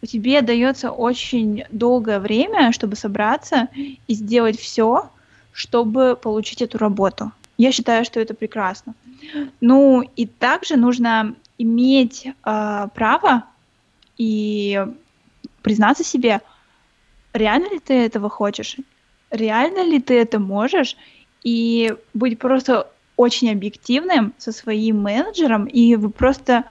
[0.07, 3.69] тебе дается очень долгое время, чтобы собраться
[4.07, 5.09] и сделать все,
[5.51, 7.31] чтобы получить эту работу.
[7.57, 8.95] Я считаю, что это прекрасно.
[9.59, 13.43] Ну и также нужно иметь э, право
[14.17, 14.83] и
[15.61, 16.41] признаться себе,
[17.33, 18.77] реально ли ты этого хочешь,
[19.31, 20.97] реально ли ты это можешь,
[21.43, 26.65] и быть просто очень объективным со своим менеджером, и вы просто,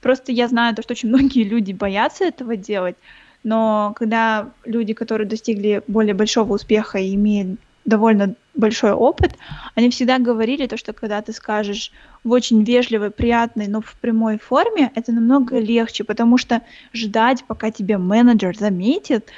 [0.00, 2.96] просто я знаю, то, что очень многие люди боятся этого делать,
[3.44, 9.32] но когда люди, которые достигли более большого успеха и имеют довольно большой опыт,
[9.74, 11.90] они всегда говорили то, что когда ты скажешь
[12.22, 17.72] в очень вежливой, приятной, но в прямой форме, это намного легче, потому что ждать, пока
[17.72, 19.30] тебя менеджер заметит,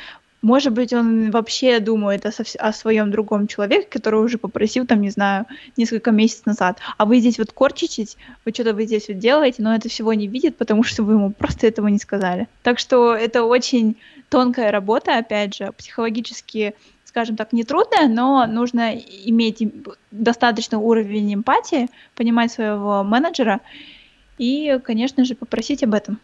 [0.44, 5.08] может быть, он вообще думает о, о своем другом человеке, который уже попросил, там, не
[5.08, 5.46] знаю,
[5.78, 6.80] несколько месяцев назад.
[6.98, 10.28] А вы здесь вот корчитесь, вы что-то вы здесь вот делаете, но это всего не
[10.28, 12.46] видит, потому что вы ему просто этого не сказали.
[12.62, 13.96] Так что это очень
[14.28, 16.74] тонкая работа, опять же, психологически
[17.06, 19.62] скажем так, нетрудная, но нужно иметь
[20.10, 23.60] достаточный уровень эмпатии, понимать своего менеджера
[24.36, 26.18] и, конечно же, попросить об этом.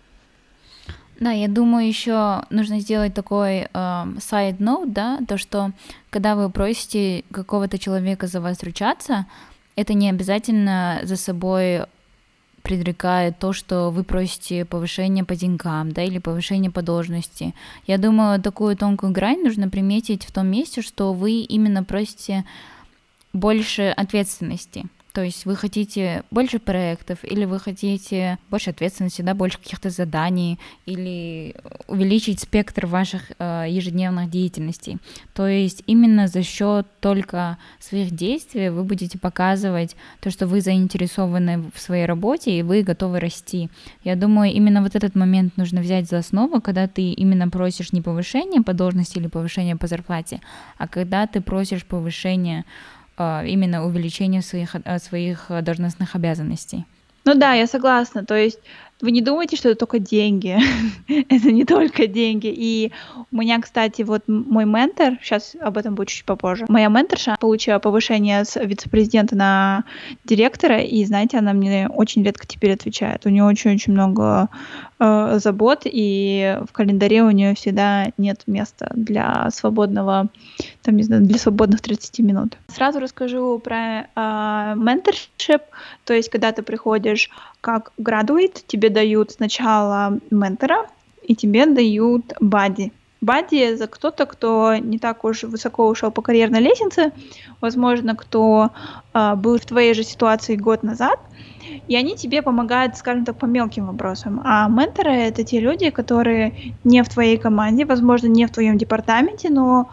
[1.21, 5.73] Да, я думаю, еще нужно сделать такой э, side note, да, то, что
[6.09, 9.27] когда вы просите какого-то человека за вас ручаться,
[9.77, 11.85] это не обязательно за собой
[12.63, 17.55] предрекает то, что вы просите повышение по деньгам, да, или повышение по должности.
[17.87, 22.47] Я думаю, такую тонкую грань нужно приметить в том месте, что вы именно просите
[23.35, 24.87] больше ответственности.
[25.13, 30.59] То есть вы хотите больше проектов, или вы хотите больше ответственности, да, больше каких-то заданий,
[30.87, 31.55] или
[31.89, 34.99] увеличить спектр ваших э, ежедневных деятельностей.
[35.35, 41.71] То есть именно за счет только своих действий вы будете показывать то, что вы заинтересованы
[41.75, 43.69] в своей работе и вы готовы расти.
[44.05, 48.01] Я думаю, именно вот этот момент нужно взять за основу, когда ты именно просишь не
[48.01, 50.41] повышения по должности или повышения по зарплате,
[50.79, 56.85] а когда ты просишь повышения а, именно увеличению своих, а, своих должностных обязанностей.
[57.25, 58.25] Ну да, я согласна.
[58.25, 58.59] То есть
[59.01, 60.59] вы не думайте, что это только деньги.
[61.29, 62.53] это не только деньги.
[62.55, 62.93] И
[63.31, 67.79] у меня, кстати, вот мой ментор, сейчас об этом будет чуть попозже, моя менторша получила
[67.79, 69.85] повышение с вице-президента на
[70.25, 73.27] директора, и, знаете, она мне очень редко теперь отвечает.
[73.27, 74.49] У нее очень-очень много
[74.99, 80.29] э, забот, и в календаре у нее всегда нет места для свободного,
[80.83, 82.57] там, не знаю, для свободных 30 минут.
[82.69, 84.75] Сразу расскажу про э,
[86.05, 90.87] то есть, когда ты приходишь как градует, тебе дают сначала ментора,
[91.23, 92.93] и тебе дают бади.
[93.21, 97.13] Бади— это кто-то, кто не так уж высоко ушел по карьерной лестнице,
[97.61, 98.71] возможно, кто
[99.13, 101.21] э, был в твоей же ситуации год назад,
[101.87, 104.41] и они тебе помогают, скажем так, по мелким вопросам.
[104.45, 109.51] А менторы— это те люди, которые не в твоей команде, возможно, не в твоем департаменте,
[109.51, 109.91] но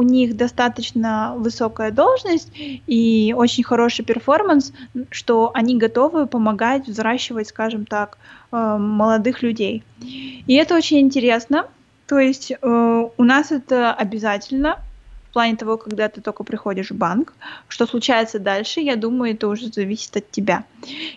[0.00, 2.48] у них достаточно высокая должность
[2.86, 4.72] и очень хороший перформанс,
[5.10, 8.16] что они готовы помогать взращивать, скажем так,
[8.50, 9.82] э, молодых людей.
[10.46, 11.66] И это очень интересно.
[12.06, 14.78] То есть э, у нас это обязательно
[15.28, 17.34] в плане того, когда ты только приходишь в банк.
[17.68, 20.64] Что случается дальше, я думаю, это уже зависит от тебя.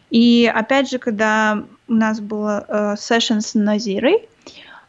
[0.10, 4.28] И опять же, когда у нас было э, с Назирой,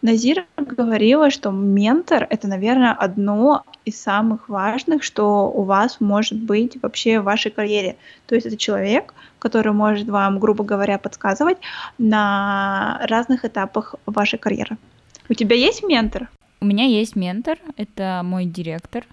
[0.05, 6.77] Назира говорила, что ментор— это, наверное, одно из самых важных, что у вас может быть
[6.83, 7.97] вообще в вашей карьере.
[8.27, 11.57] То есть это человек, который может вам, грубо говоря, подсказывать
[11.97, 14.77] на разных этапах вашей карьеры.
[15.31, 16.29] У тебя есть ментор?
[16.61, 19.07] У меня есть ментор, это мой директор.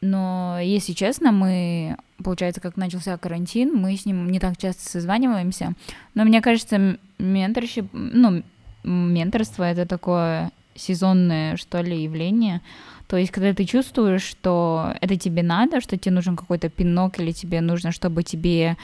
[0.00, 5.74] Но, если честно, мы, получается, как начался карантин, мы с ним не так часто созваниваемся.
[6.14, 8.42] Но мне кажется, менторшип, ну,
[8.84, 12.60] менторство это такое сезонное, что ли, явление.
[13.06, 17.32] То есть, когда ты чувствуешь, что это тебе надо, что тебе нужен какой-то пинок, или
[17.32, 18.76] тебе нужно, чтобы тебе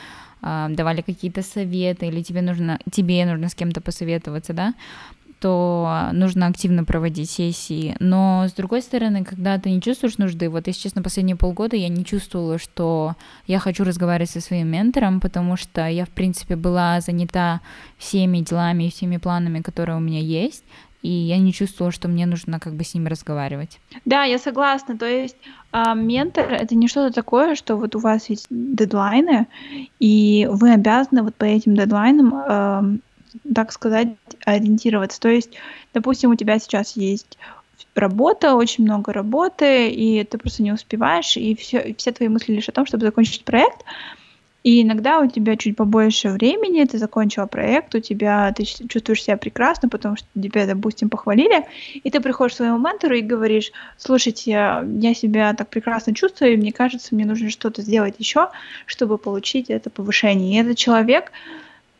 [0.43, 4.75] э, давали какие-то советы, или тебе нужно, тебе нужно с кем-то посоветоваться, да,
[5.41, 7.97] то нужно активно проводить сессии.
[8.01, 11.89] Но с другой стороны, когда ты не чувствуешь нужды, вот если честно, последние полгода я
[11.89, 13.15] не чувствовала, что
[13.47, 17.61] я хочу разговаривать со своим ментором, потому что я, в принципе, была занята
[17.99, 20.65] всеми делами и всеми планами, которые у меня есть,
[21.03, 23.81] и я не чувствовала, что мне нужно как бы с ними разговаривать.
[24.05, 24.99] Да, я согласна.
[24.99, 25.37] То есть
[25.71, 29.47] а, ментор это не что-то такое, что вот у вас есть дедлайны,
[30.01, 32.85] и вы обязаны вот по этим дедлайнам а,
[33.55, 34.09] так сказать,
[34.45, 35.21] ориентироваться.
[35.21, 35.51] То есть,
[35.95, 37.39] допустим, у тебя сейчас есть
[37.95, 42.69] работа, очень много работы, и ты просто не успеваешь, и все, все твои мысли лишь
[42.69, 43.85] о том, чтобы закончить проект.
[44.65, 49.37] И иногда у тебя чуть побольше времени, ты закончила проект, у тебя ты чувствуешь себя
[49.37, 51.65] прекрасно, потому что тебя, допустим, похвалили,
[51.95, 56.57] и ты приходишь к своему ментору и говоришь, слушайте, я себя так прекрасно чувствую, и
[56.57, 58.51] мне кажется, мне нужно что-то сделать еще,
[58.85, 60.57] чтобы получить это повышение.
[60.59, 61.31] И этот человек,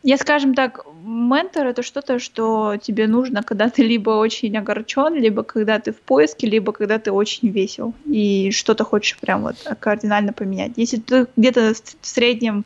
[0.01, 5.43] я, скажем так, ментор это что-то, что тебе нужно, когда ты либо очень огорчен, либо
[5.43, 10.31] когда ты в поиске, либо когда ты очень весел и что-то хочешь прям вот кардинально
[10.31, 10.73] поменять.
[10.77, 12.63] Если ты где-то в среднем,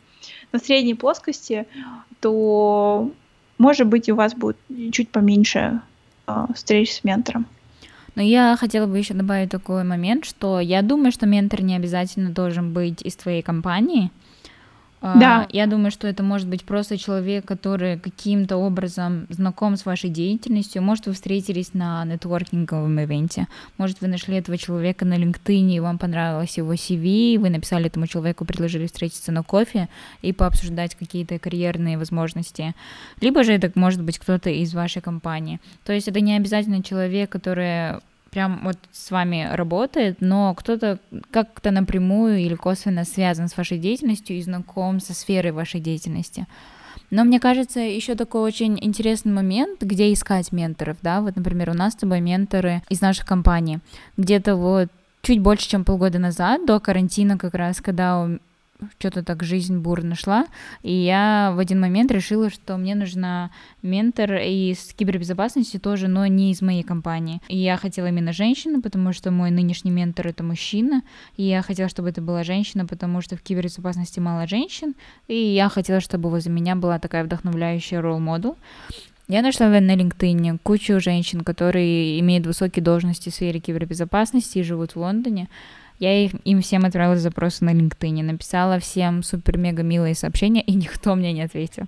[0.52, 1.66] на средней плоскости,
[2.20, 3.10] то,
[3.58, 4.56] может быть, у вас будет
[4.92, 5.80] чуть поменьше
[6.28, 7.46] э, встреч с ментором.
[8.14, 12.30] Но я хотела бы еще добавить такой момент, что я думаю, что ментор не обязательно
[12.30, 14.12] должен быть из твоей компании.
[15.06, 15.46] А, да.
[15.50, 20.82] Я думаю, что это может быть просто человек, который каким-то образом знаком с вашей деятельностью.
[20.82, 23.46] Может, вы встретились на нетворкинговом ивенте.
[23.76, 28.06] Может, вы нашли этого человека на LinkedIn, и вам понравилось его CV, вы написали этому
[28.06, 29.90] человеку, предложили встретиться на кофе
[30.22, 32.74] и пообсуждать какие-то карьерные возможности.
[33.20, 35.60] Либо же это может быть кто-то из вашей компании.
[35.84, 38.00] То есть это не обязательно человек, который
[38.34, 40.98] прям вот с вами работает, но кто-то
[41.30, 46.46] как-то напрямую или косвенно связан с вашей деятельностью и знаком со сферой вашей деятельности.
[47.10, 51.74] Но мне кажется, еще такой очень интересный момент, где искать менторов, да, вот, например, у
[51.74, 53.78] нас с тобой менторы из нашей компании,
[54.16, 54.88] где-то вот
[55.22, 58.28] чуть больше, чем полгода назад, до карантина как раз, когда
[58.98, 60.46] что-то так жизнь бурно шла,
[60.82, 63.50] и я в один момент решила, что мне нужна
[63.82, 67.40] ментор из кибербезопасности тоже, но не из моей компании.
[67.48, 71.02] И я хотела именно женщину, потому что мой нынешний ментор— это мужчина,
[71.36, 74.94] и я хотела, чтобы это была женщина, потому что в кибербезопасности мало женщин,
[75.28, 78.56] и я хотела, чтобы возле меня была такая вдохновляющая ролл-модел.
[79.26, 84.92] Я нашла на LinkedIn кучу женщин, которые имеют высокие должности в сфере кибербезопасности и живут
[84.92, 85.48] в Лондоне.
[85.98, 91.14] Я их, им всем отправила запросы на LinkedIn, написала всем супер-мега милые сообщения, и никто
[91.14, 91.84] мне не ответил.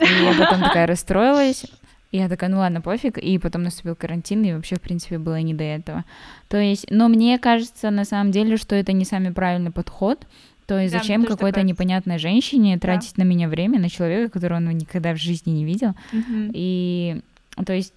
[0.00, 1.64] И я потом такая расстроилась,
[2.10, 5.52] я такая, ну ладно, пофиг, и потом наступил карантин, и вообще, в принципе, было не
[5.52, 6.04] до этого.
[6.48, 10.26] То есть, но мне кажется, на самом деле, что это не самый правильный подход,
[10.66, 13.24] то есть да, зачем какой-то непонятной женщине тратить да.
[13.24, 15.94] на меня время, на человека, которого он никогда в жизни не видел.
[16.12, 16.50] Угу.
[16.52, 17.20] И
[17.64, 17.94] то есть,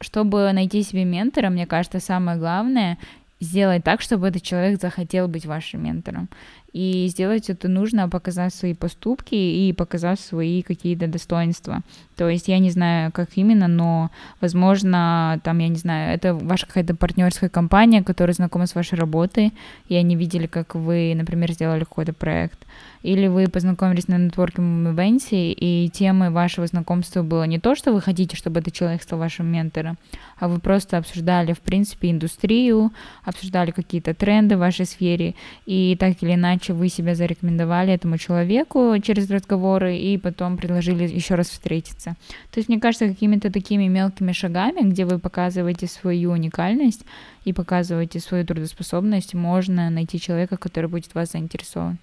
[0.00, 2.98] чтобы найти себе ментора, мне кажется, самое главное
[3.40, 6.28] сделать так, чтобы этот человек захотел быть вашим ментором.
[6.72, 11.80] И сделать это нужно, показать свои поступки и показать свои какие-то достоинства.
[12.16, 14.10] То есть я не знаю, как именно, но,
[14.42, 19.54] возможно, там, я не знаю, это ваша какая-то партнерская компания, которая знакома с вашей работой,
[19.88, 22.58] и они видели, как вы, например, сделали какой-то проект
[23.06, 28.00] или вы познакомились на нетворкинговом ивенте, и темой вашего знакомства было не то, что вы
[28.00, 29.96] хотите, чтобы этот человек стал вашим ментором,
[30.38, 32.92] а вы просто обсуждали, в принципе, индустрию,
[33.24, 35.34] обсуждали какие-то тренды в вашей сфере,
[35.66, 41.36] и так или иначе вы себя зарекомендовали этому человеку через разговоры, и потом предложили еще
[41.36, 42.16] раз встретиться.
[42.50, 47.04] То есть, мне кажется, какими-то такими мелкими шагами, где вы показываете свою уникальность
[47.44, 51.98] и показываете свою трудоспособность, можно найти человека, который будет вас заинтересован.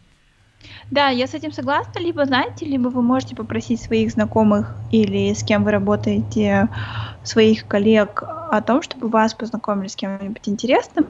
[0.91, 1.99] Да, я с этим согласна.
[1.99, 6.69] Либо, знаете, либо вы можете попросить своих знакомых или с кем вы работаете,
[7.23, 11.09] своих коллег о том, чтобы вас познакомили с кем-нибудь интересным,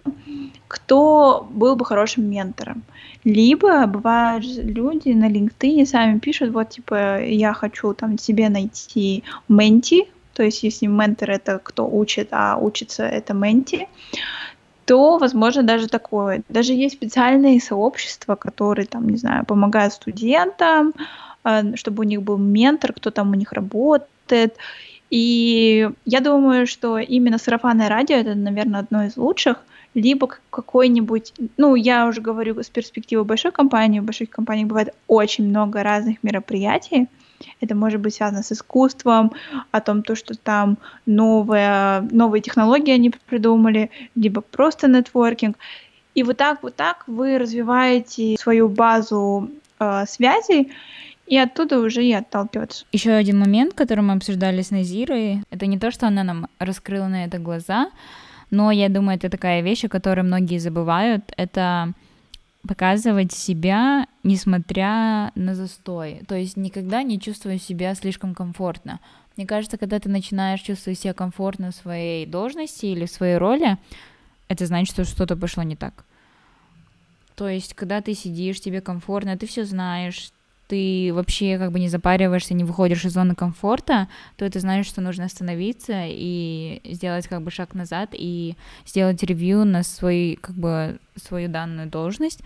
[0.68, 2.84] кто был бы хорошим ментором.
[3.24, 10.08] Либо бывают люди на LinkedIn сами пишут, вот типа я хочу там себе найти менти,
[10.34, 13.88] то есть если ментор это кто учит, а учится это менти,
[14.86, 16.44] то, возможно, даже такое.
[16.50, 20.94] Даже есть специальные сообщества, которые, там, не знаю, помогают студентам,
[21.44, 24.56] э, чтобы у них был ментор, кто там у них работает.
[25.10, 29.58] И я думаю, что именно сарафанное радио это, наверное, одно из лучших,
[29.94, 35.48] либо какой-нибудь, ну, я уже говорю с перспективы большой компании, в больших компаниях бывает очень
[35.48, 37.08] много разных мероприятий,
[37.62, 39.34] это может быть связано с искусством,
[39.72, 45.58] о том, то, что там новые, новые технологии они придумали, либо просто нетворкинг.
[46.16, 50.72] И вот так, вот так вы развиваете свою базу э, связей,
[51.26, 52.86] и оттуда уже и отталкиваться.
[52.92, 57.08] Еще один момент, который мы обсуждали с Назирой, это не то, что она нам раскрыла
[57.08, 57.90] на это глаза,
[58.52, 61.34] но я думаю, это такая вещь, о которой многие забывают.
[61.38, 61.94] Это
[62.68, 66.22] показывать себя, несмотря на застой.
[66.28, 69.00] То есть никогда не чувствую себя слишком комфортно.
[69.36, 73.78] Мне кажется, когда ты начинаешь чувствовать себя комфортно в своей должности или в своей роли,
[74.48, 76.06] это значит, что что-то пошло не так.
[77.36, 80.32] То есть, когда ты сидишь, тебе комфортно, ты все знаешь,
[80.74, 84.08] ты вообще как бы не запариваешься, не выходишь из зоны комфорта,
[84.38, 89.66] то это значит, что нужно остановиться и сделать как бы шаг назад и сделать ревью
[89.66, 92.42] на свой, как бы, свою данную должность.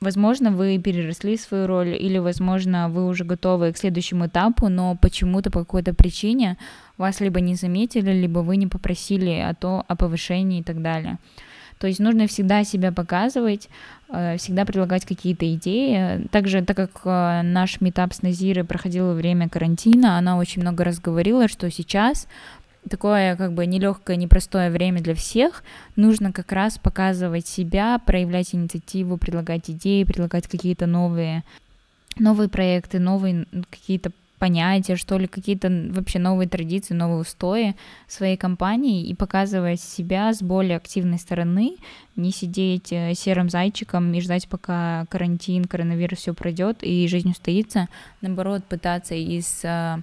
[0.00, 5.52] Возможно, вы переросли свою роль, или, возможно, вы уже готовы к следующему этапу, но почему-то
[5.52, 6.56] по какой-то причине
[6.98, 11.18] вас либо не заметили, либо вы не попросили о, то, о повышении и так далее.
[11.78, 13.68] То есть нужно всегда себя показывать,
[14.38, 16.26] всегда предлагать какие-то идеи.
[16.30, 20.84] Также, так как э, наш метап с Назирой проходил во время карантина, она очень много
[20.84, 22.26] раз говорила, что сейчас
[22.88, 25.64] такое как бы нелегкое, непростое время для всех,
[25.96, 31.44] нужно как раз показывать себя, проявлять инициативу, предлагать идеи, предлагать какие-то новые
[32.16, 37.74] новые проекты, новые какие-то понятия, что ли, какие-то вообще новые традиции, новые устои
[38.08, 41.76] своей компании и показывать себя с более активной стороны,
[42.16, 47.88] не сидеть э, серым зайчиком и ждать, пока карантин, коронавирус все пройдет и жизнь устоится,
[48.20, 49.96] наоборот, пытаться из э,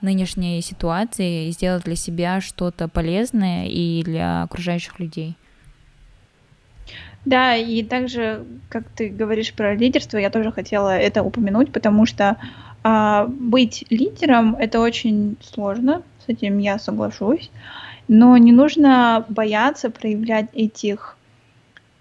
[0.00, 5.36] нынешней ситуации сделать для себя что-то полезное и для окружающих людей.
[7.24, 12.36] Да, и также, как ты говоришь про лидерство, я тоже хотела это упомянуть, потому что
[12.84, 17.50] а, быть лидером это очень сложно, с этим я соглашусь,
[18.08, 21.16] но не нужно бояться проявлять этих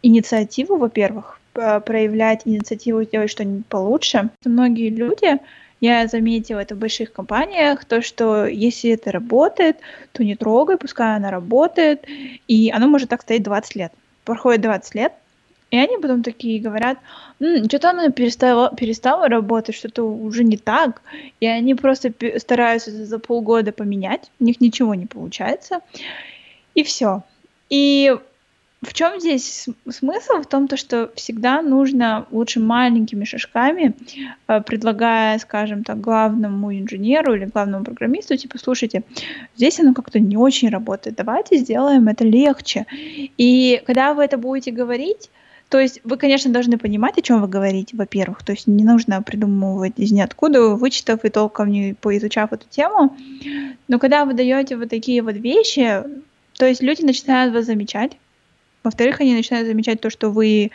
[0.02, 4.30] инициативу, во-первых, проявлять инициативу сделать что-нибудь получше.
[4.46, 5.40] Многие люди
[5.82, 9.78] Я заметила это в больших компаниях, то, что если это работает,
[10.12, 12.06] то не трогай, пускай она работает,
[12.48, 13.92] и оно может так стоять 20 лет.
[14.24, 15.14] Проходит 20 лет,
[15.72, 17.00] и они потом такие говорят,
[17.40, 21.02] что-то она перестала, перестала работать, что-то уже не так.
[21.40, 25.80] И они просто стараются за полгода поменять, у них ничего не получается.
[26.76, 27.24] И все.
[27.70, 28.14] И
[28.82, 30.42] в чем здесь смысл?
[30.42, 33.94] В том, то, что всегда нужно лучше маленькими шажками,
[34.48, 39.04] э, предлагая, скажем так, главному инженеру или главному программисту, типа, слушайте,
[39.56, 42.88] здесь оно как-то не очень работает, давайте сделаем это легче.
[43.38, 45.30] И когда вы это будете говорить,
[45.72, 48.44] то есть вы, конечно, должны понимать, о чем вы говорите, во-первых.
[48.44, 53.16] То есть не нужно придумывать из ниоткуда, вычитав и толком не поизучав эту тему.
[53.88, 56.04] Но когда вы даете вот такие вот вещи,
[56.58, 58.18] то есть люди начинают вас замечать.
[58.84, 60.72] Во-вторых, они начинают замечать то, что вы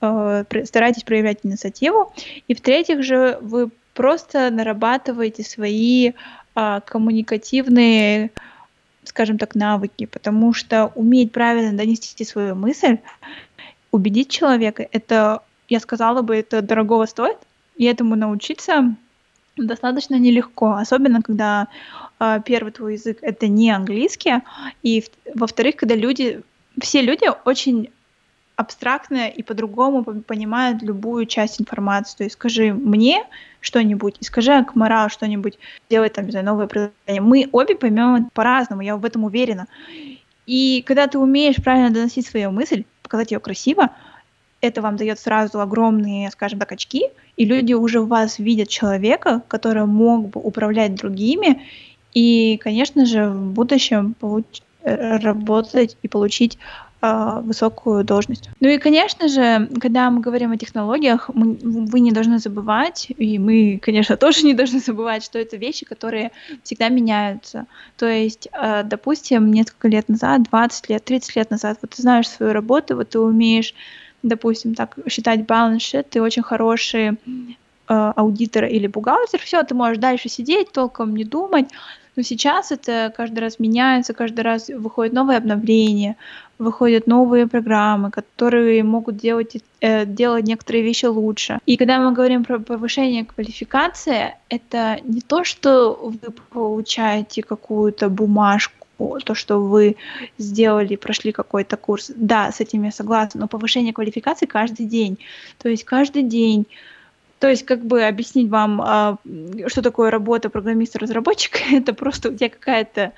[0.00, 2.12] э, стараетесь проявлять инициативу.
[2.48, 6.10] И в-третьих же, вы просто нарабатываете свои
[6.56, 8.32] э, коммуникативные
[9.04, 12.98] скажем так, навыки, потому что уметь правильно донести свою мысль
[13.90, 17.38] убедить человека, это, я сказала бы, это дорогого стоит,
[17.76, 18.94] и этому научиться
[19.56, 21.68] достаточно нелегко, особенно когда
[22.18, 24.34] э, первый твой язык это не английский,
[24.82, 26.42] и во-вторых, когда люди,
[26.80, 27.90] все люди очень
[28.60, 32.16] абстрактно и по-другому понимают любую часть информации.
[32.18, 33.24] То есть скажи мне
[33.60, 37.22] что-нибудь, и скажи Акмара что-нибудь, делай там, не знаю, новое приложение.
[37.22, 39.66] Мы обе поймем по-разному, я в этом уверена.
[40.46, 43.90] И когда ты умеешь правильно доносить свою мысль, показать ее красиво,
[44.60, 47.04] это вам дает сразу огромные, скажем так, очки,
[47.36, 51.62] и люди уже в вас видят человека, который мог бы управлять другими,
[52.12, 56.58] и, конечно же, в будущем получ- э, работать и получить
[57.02, 58.48] э, высокую должность.
[58.60, 63.38] Ну и, конечно же, когда мы говорим о технологиях, мы, вы не должны забывать, и
[63.38, 66.32] мы, конечно, тоже не должны забывать, что это вещи, которые
[66.62, 67.66] всегда меняются.
[67.96, 72.28] То есть, э, допустим, несколько лет назад, 20 лет, 30 лет назад, вот ты знаешь
[72.28, 73.74] свою работу, вот ты умеешь,
[74.22, 77.14] допустим, так считать баланс ты очень хороший э,
[77.88, 81.66] аудитор или бухгалтер, все, ты можешь дальше сидеть, толком не думать,
[82.16, 86.16] но сейчас это каждый раз меняется, каждый раз выходит новое обновление,
[86.58, 91.58] выходят новые программы, которые могут делать, э, делать некоторые вещи лучше.
[91.66, 98.80] И когда мы говорим про повышение квалификации, это не то, что вы получаете какую-то бумажку,
[99.24, 99.96] то, что вы
[100.38, 102.12] сделали, прошли какой-то курс.
[102.14, 105.18] Да, с этим я согласна, но повышение квалификации каждый день.
[105.58, 106.66] То есть каждый день
[107.40, 109.16] то есть, как бы объяснить вам, а,
[109.66, 113.12] что такое работа программиста-разработчика, это просто у тебя какая-то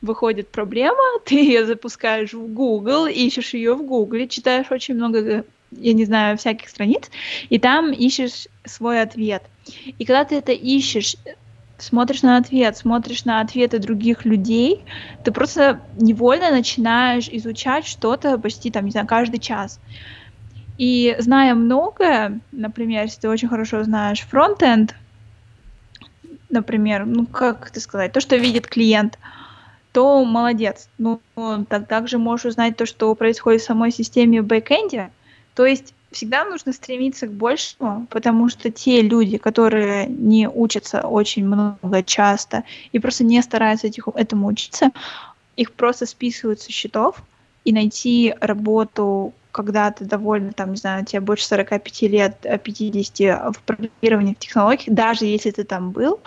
[0.00, 5.92] выходит проблема, ты ее запускаешь в Google, ищешь ее в Google, читаешь очень много, я
[5.92, 7.10] не знаю, всяких страниц,
[7.50, 9.42] и там ищешь свой ответ.
[9.98, 11.16] И когда ты это ищешь,
[11.78, 14.84] смотришь на ответ, смотришь на ответы других людей,
[15.24, 19.80] ты просто невольно начинаешь изучать что-то почти там, не знаю, каждый час.
[20.78, 24.94] И зная многое, например, если ты очень хорошо знаешь фронтенд,
[26.50, 29.18] например, ну как это сказать, то, что видит клиент,
[29.92, 30.88] то молодец.
[30.98, 31.20] Ну,
[31.68, 35.10] так также можешь узнать то, что происходит в самой системе в бэкэнде.
[35.54, 41.46] То есть всегда нужно стремиться к большему, потому что те люди, которые не учатся очень
[41.46, 44.90] много, часто, и просто не стараются этому учиться,
[45.56, 47.22] их просто списывают со счетов,
[47.64, 53.52] и найти работу когда ты довольно, там, не знаю, тебе больше 45 лет, 50 э,
[53.52, 56.18] в программировании, в технологиях, даже если ты там был,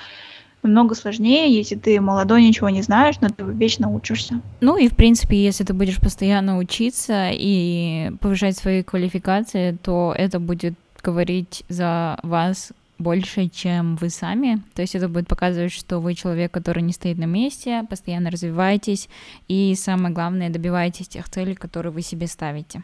[0.63, 4.41] намного сложнее, если ты молодой, ничего не знаешь, но ты вечно учишься.
[4.61, 10.39] Ну и, в принципе, если ты будешь постоянно учиться и повышать свои квалификации, то это
[10.39, 14.61] будет говорить за вас больше, чем вы сами.
[14.73, 19.09] То есть это будет показывать, что вы человек, который не стоит на месте, постоянно развиваетесь
[19.49, 22.83] и, самое главное, добиваетесь тех целей, которые вы себе ставите.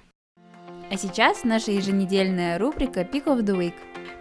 [0.94, 3.74] А сейчас наша еженедельная рубрика Pick of the Week.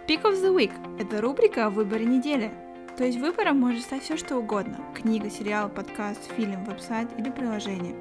[0.07, 2.51] Pick of the Week– это рубрика о выборе недели.
[2.97, 7.95] То есть выбором может стать все что угодно– книга, сериал, подкаст, фильм, веб-сайт или приложение.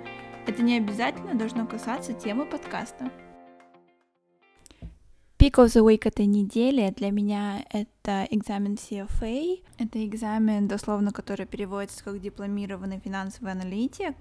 [0.46, 3.10] Это не обязательно должно касаться темы подкаста.
[5.36, 9.60] Pick of the Week этой недели для меня это экзамен CFA.
[9.76, 14.14] Это экзамен, дословно, который переводится как дипломированный финансовый аналитик,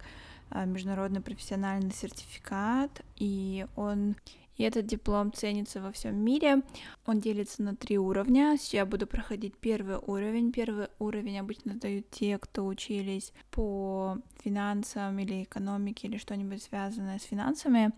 [0.50, 4.16] а, международный профессиональный сертификат, и он
[4.58, 6.62] и этот диплом ценится во всем мире.
[7.06, 8.58] Он делится на три уровня.
[8.58, 10.52] Сейчас я буду проходить первый уровень.
[10.52, 17.24] Первый уровень обычно дают те, кто учились по финансам или экономике или что-нибудь связанное с
[17.24, 17.92] финансами.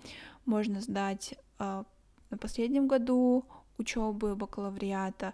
[0.45, 1.83] Можно сдать э,
[2.29, 3.45] на последнем году
[3.77, 5.33] учебы бакалавриата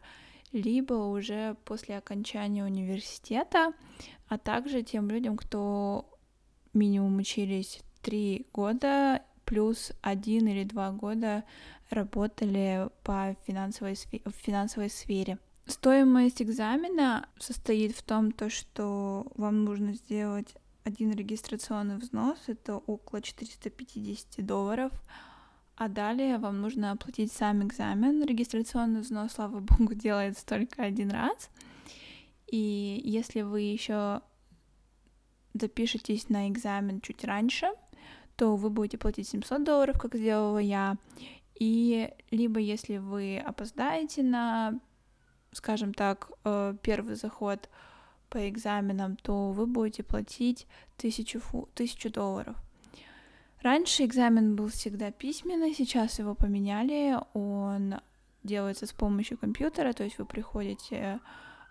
[0.52, 3.74] либо уже после окончания университета,
[4.28, 6.10] а также тем людям, кто
[6.74, 11.44] минимум учились три года плюс один или два года
[11.90, 15.40] работали по финансовой, в финансовой сфере.
[15.66, 23.24] Стоимость экзамена состоит в том, то, что вам нужно сделать один регистрационный взнос, это около
[23.24, 24.92] 450 долларов,
[25.76, 28.24] а далее вам нужно оплатить сам экзамен.
[28.24, 31.50] Регистрационный взнос, слава богу, делается только один раз.
[32.46, 34.22] И если вы еще
[35.56, 37.72] запишетесь на экзамен чуть раньше,
[38.40, 40.96] то вы будете платить 700 долларов, как сделала я.
[41.56, 44.80] И либо если вы опоздаете на,
[45.52, 47.70] скажем так, э, первый заход
[48.30, 50.68] по экзаменам, то вы будете платить
[50.98, 52.56] 1000, фу, 1000 долларов.
[53.62, 57.96] Раньше экзамен был всегда письменный, сейчас его поменяли, он
[58.44, 61.20] делается с помощью компьютера, то есть вы приходите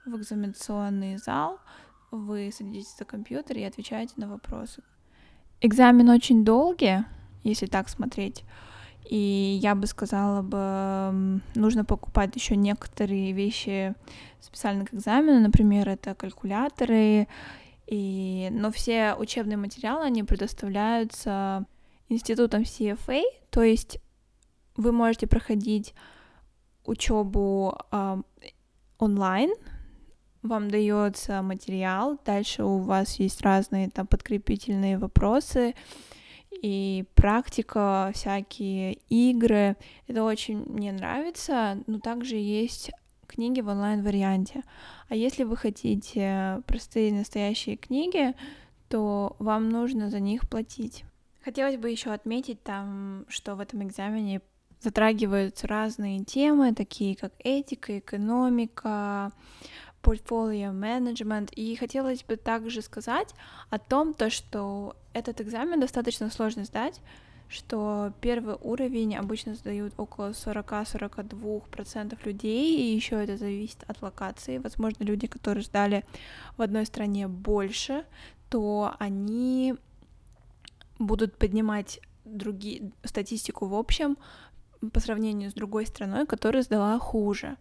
[0.04, 1.60] в экзаменационный зал,
[2.10, 4.82] вы садитесь за компьютер и отвечаете на вопросы.
[5.60, 7.04] Экзамен очень долгий,
[7.42, 8.44] если так смотреть.
[9.08, 13.94] И я бы сказала бы, нужно покупать еще некоторые вещи
[14.40, 17.26] специально к экзамену, например, это калькуляторы,
[17.86, 18.48] и...
[18.52, 21.64] но все учебные материалы, они предоставляются
[22.10, 23.98] институтом CFA, то есть
[24.76, 25.94] вы можете проходить
[26.84, 28.22] учебу э,
[28.98, 29.50] онлайн,
[30.48, 35.74] вам дается материал, дальше у вас есть разные там подкрепительные вопросы
[36.50, 39.76] и практика, всякие игры.
[40.06, 42.90] Это очень мне нравится, но также есть
[43.26, 44.62] книги в онлайн-варианте.
[45.08, 48.34] А если вы хотите простые настоящие книги,
[48.88, 51.04] то вам нужно за них платить.
[51.44, 54.40] Хотелось бы еще отметить там, что в этом экзамене
[54.80, 59.32] затрагиваются разные темы, такие как этика, экономика,
[60.08, 61.52] портфолио менеджмент.
[61.52, 63.34] И хотелось бы также сказать
[63.68, 67.02] о том, то, что этот экзамен достаточно сложно сдать,
[67.50, 74.56] что первый уровень обычно сдают около 40-42% людей, и еще это зависит от локации.
[74.56, 76.06] Возможно, люди, которые ждали
[76.56, 78.06] в одной стране больше,
[78.48, 79.74] то они
[80.98, 84.16] будут поднимать другие статистику в общем
[84.90, 87.58] по сравнению с другой страной, которая сдала хуже.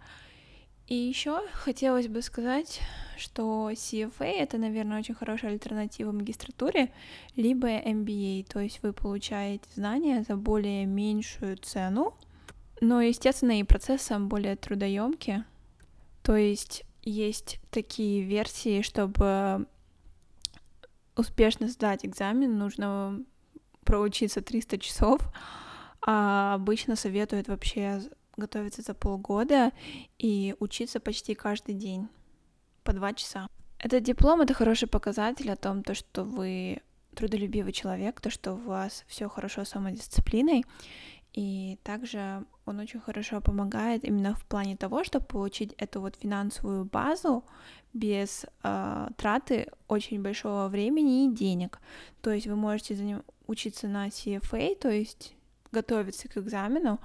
[0.87, 2.79] И еще хотелось бы сказать,
[3.17, 6.93] что CFA это, наверное, очень хорошая альтернатива магистратуре,
[7.35, 12.15] либо MBA, то есть вы получаете знания за более меньшую цену,
[12.79, 15.43] но, естественно, и процессом более трудоемкие.
[16.23, 19.67] То есть есть такие версии, чтобы
[21.17, 23.25] успешно сдать экзамен, нужно
[23.83, 25.21] проучиться 300 часов,
[26.01, 28.01] а обычно советуют вообще
[28.37, 29.71] готовиться за полгода
[30.17, 32.07] и учиться почти каждый день
[32.83, 33.47] по два часа.
[33.79, 36.81] Этот диплом— это хороший показатель о том, то, что вы
[37.15, 40.65] трудолюбивый человек, то, что у вас все хорошо с самодисциплиной,
[41.33, 46.85] и также он очень хорошо помогает именно в плане того, чтобы получить эту вот финансовую
[46.85, 47.43] базу
[47.93, 51.79] без э, траты очень большого времени и денег.
[52.21, 55.35] То есть вы можете за ним учиться на CFA, то есть
[55.71, 56.99] готовиться к экзамену,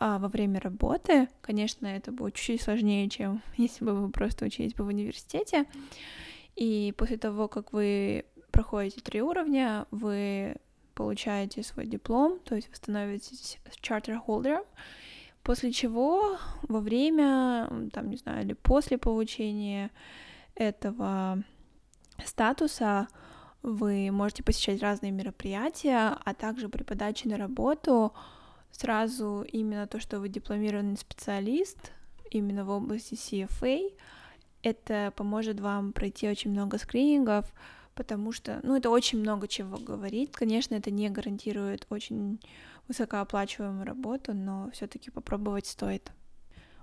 [0.00, 4.74] а во время работы, конечно, это будет чуть-чуть сложнее, чем если бы вы просто учились
[4.74, 5.66] бы в университете.
[6.56, 10.56] И после того, как вы проходите три уровня, вы
[10.94, 13.58] получаете свой диплом, то есть вы становитесь
[14.26, 14.64] holder,
[15.42, 19.90] после чего во время, там, не знаю, или после получения
[20.54, 21.42] этого
[22.24, 23.08] статуса
[23.62, 28.14] вы можете посещать разные мероприятия, а также при подаче на работу
[28.72, 31.92] сразу именно то, что вы дипломированный специалист
[32.30, 33.92] именно в области CFA,
[34.62, 37.52] это поможет вам пройти очень много скринингов,
[37.94, 40.36] потому что, ну, это очень много чего говорит.
[40.36, 42.40] Конечно, это не гарантирует очень
[42.88, 46.12] высокооплачиваемую работу, но все-таки попробовать стоит.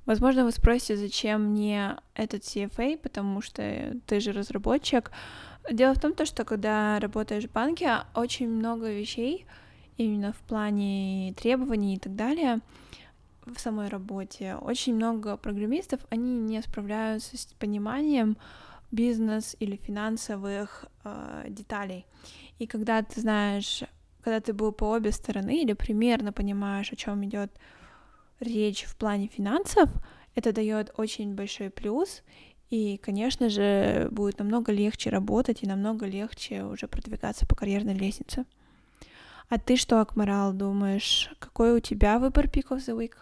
[0.06, 5.12] Возможно, вы спросите, зачем мне этот CFA, потому что ты же разработчик.
[5.70, 9.46] Дело в том, что когда работаешь в банке, очень много вещей,
[9.98, 12.62] именно в плане требований и так далее
[13.45, 14.56] в самой работе.
[14.56, 18.38] Очень много программистов, они не справляются с пониманием
[18.91, 22.06] бизнес или финансовых э, деталей.
[22.60, 23.84] И когда ты знаешь,
[24.22, 27.52] когда ты был по обе стороны или примерно понимаешь, о чем идет
[28.39, 29.89] речь в плане финансов,
[30.36, 32.24] это дает очень большой плюс.
[32.70, 38.45] И, конечно же, будет намного легче работать и намного легче уже продвигаться по карьерной лестнице.
[39.50, 43.14] А ты что, Акмарал, думаешь, какой у тебя выбор Pick of the Week?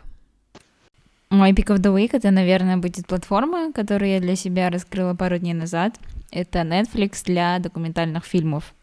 [1.30, 5.38] Мой Pick of the Week— это, наверное, будет платформа, которую я для себя раскрыла пару
[5.38, 6.00] дней назад.
[6.32, 8.74] Это Netflix для документальных фильмов.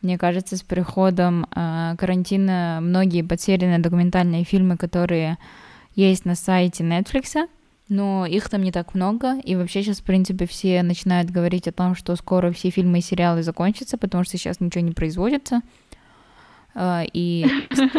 [0.00, 5.36] Мне кажется, с приходом э, карантина многие подсеренные документальные фильмы, которые
[5.94, 7.48] есть на сайте Netflix,
[7.90, 11.72] но их там не так много, и вообще сейчас, в принципе, все начинают говорить о
[11.72, 15.60] том, что скоро все фильмы и сериалы закончатся, потому что сейчас ничего не производится,
[17.12, 17.46] и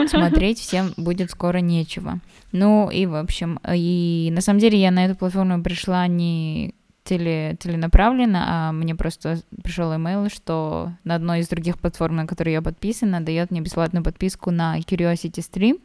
[0.07, 2.19] смотреть всем будет скоро нечего.
[2.51, 6.73] Ну и, в общем, и на самом деле я на эту платформу пришла не
[7.03, 12.53] теле, теленаправленно, а мне просто пришел имейл, что на одной из других платформ, на которой
[12.53, 15.81] я подписана, дает мне бесплатную подписку на Curiosity Stream.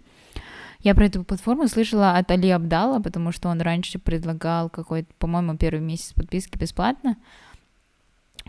[0.81, 5.57] Я про эту платформу слышала от Али Абдала, потому что он раньше предлагал какой-то, по-моему,
[5.57, 7.17] первый месяц подписки бесплатно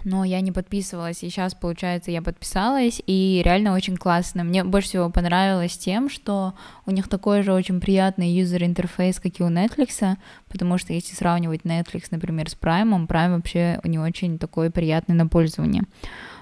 [0.03, 4.43] но я не подписывалась, и сейчас, получается, я подписалась, и реально очень классно.
[4.43, 6.53] Мне больше всего понравилось тем, что
[6.85, 10.17] у них такой же очень приятный юзер-интерфейс, как и у Netflix,
[10.47, 15.27] потому что если сравнивать Netflix, например, с Prime, Prime вообще не очень такой приятный на
[15.27, 15.83] пользование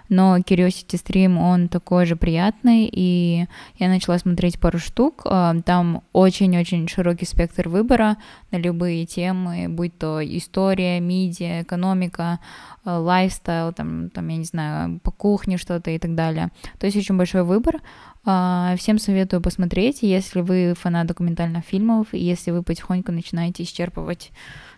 [0.10, 3.48] но Curiosity Stream, он такой же приятный, и
[3.80, 8.18] я начала смотреть пару штук, а, там очень-очень широкий спектр выбора
[8.52, 12.40] на любые темы, будь то история, медиа, экономика,
[12.86, 16.50] а, лайфстайл, там, там, я не знаю, по кухне что-то и так далее.
[16.80, 17.82] То есть очень большой выбор.
[18.26, 24.32] А, всем советую посмотреть, если вы фанат документальных фильмов, и если вы потихоньку начинаете исчерпывать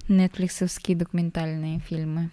[0.07, 2.29] нетфликсовские документальные фильмы.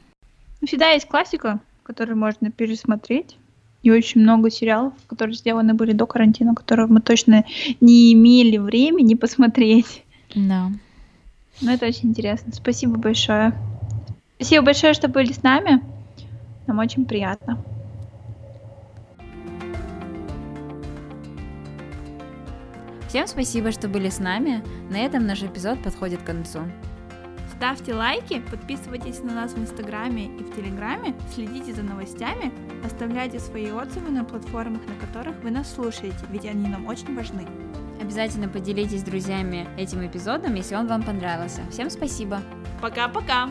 [0.64, 3.36] Всегда есть классика, который можно пересмотреть.
[3.82, 7.44] И очень много сериалов, которые сделаны были до карантина, которые мы точно
[7.80, 10.04] не имели времени посмотреть.
[10.34, 10.70] Да.
[11.60, 12.52] Но это очень интересно.
[12.52, 13.52] Спасибо большое.
[14.36, 15.82] Спасибо большое, что были с нами.
[16.66, 17.58] Нам очень приятно.
[23.08, 24.62] Всем спасибо, что были с нами.
[24.90, 26.60] На этом наш эпизод подходит к концу.
[27.62, 32.52] Ставьте лайки, подписывайтесь на нас в Инстаграме и в Телеграме, следите за новостями,
[32.84, 37.46] оставляйте свои отзывы на платформах, на которых вы нас слушаете, ведь они нам очень важны.
[38.00, 41.62] Обязательно поделитесь с друзьями этим эпизодом, если он вам понравился.
[41.70, 42.42] Всем спасибо.
[42.80, 43.48] Пока-пока.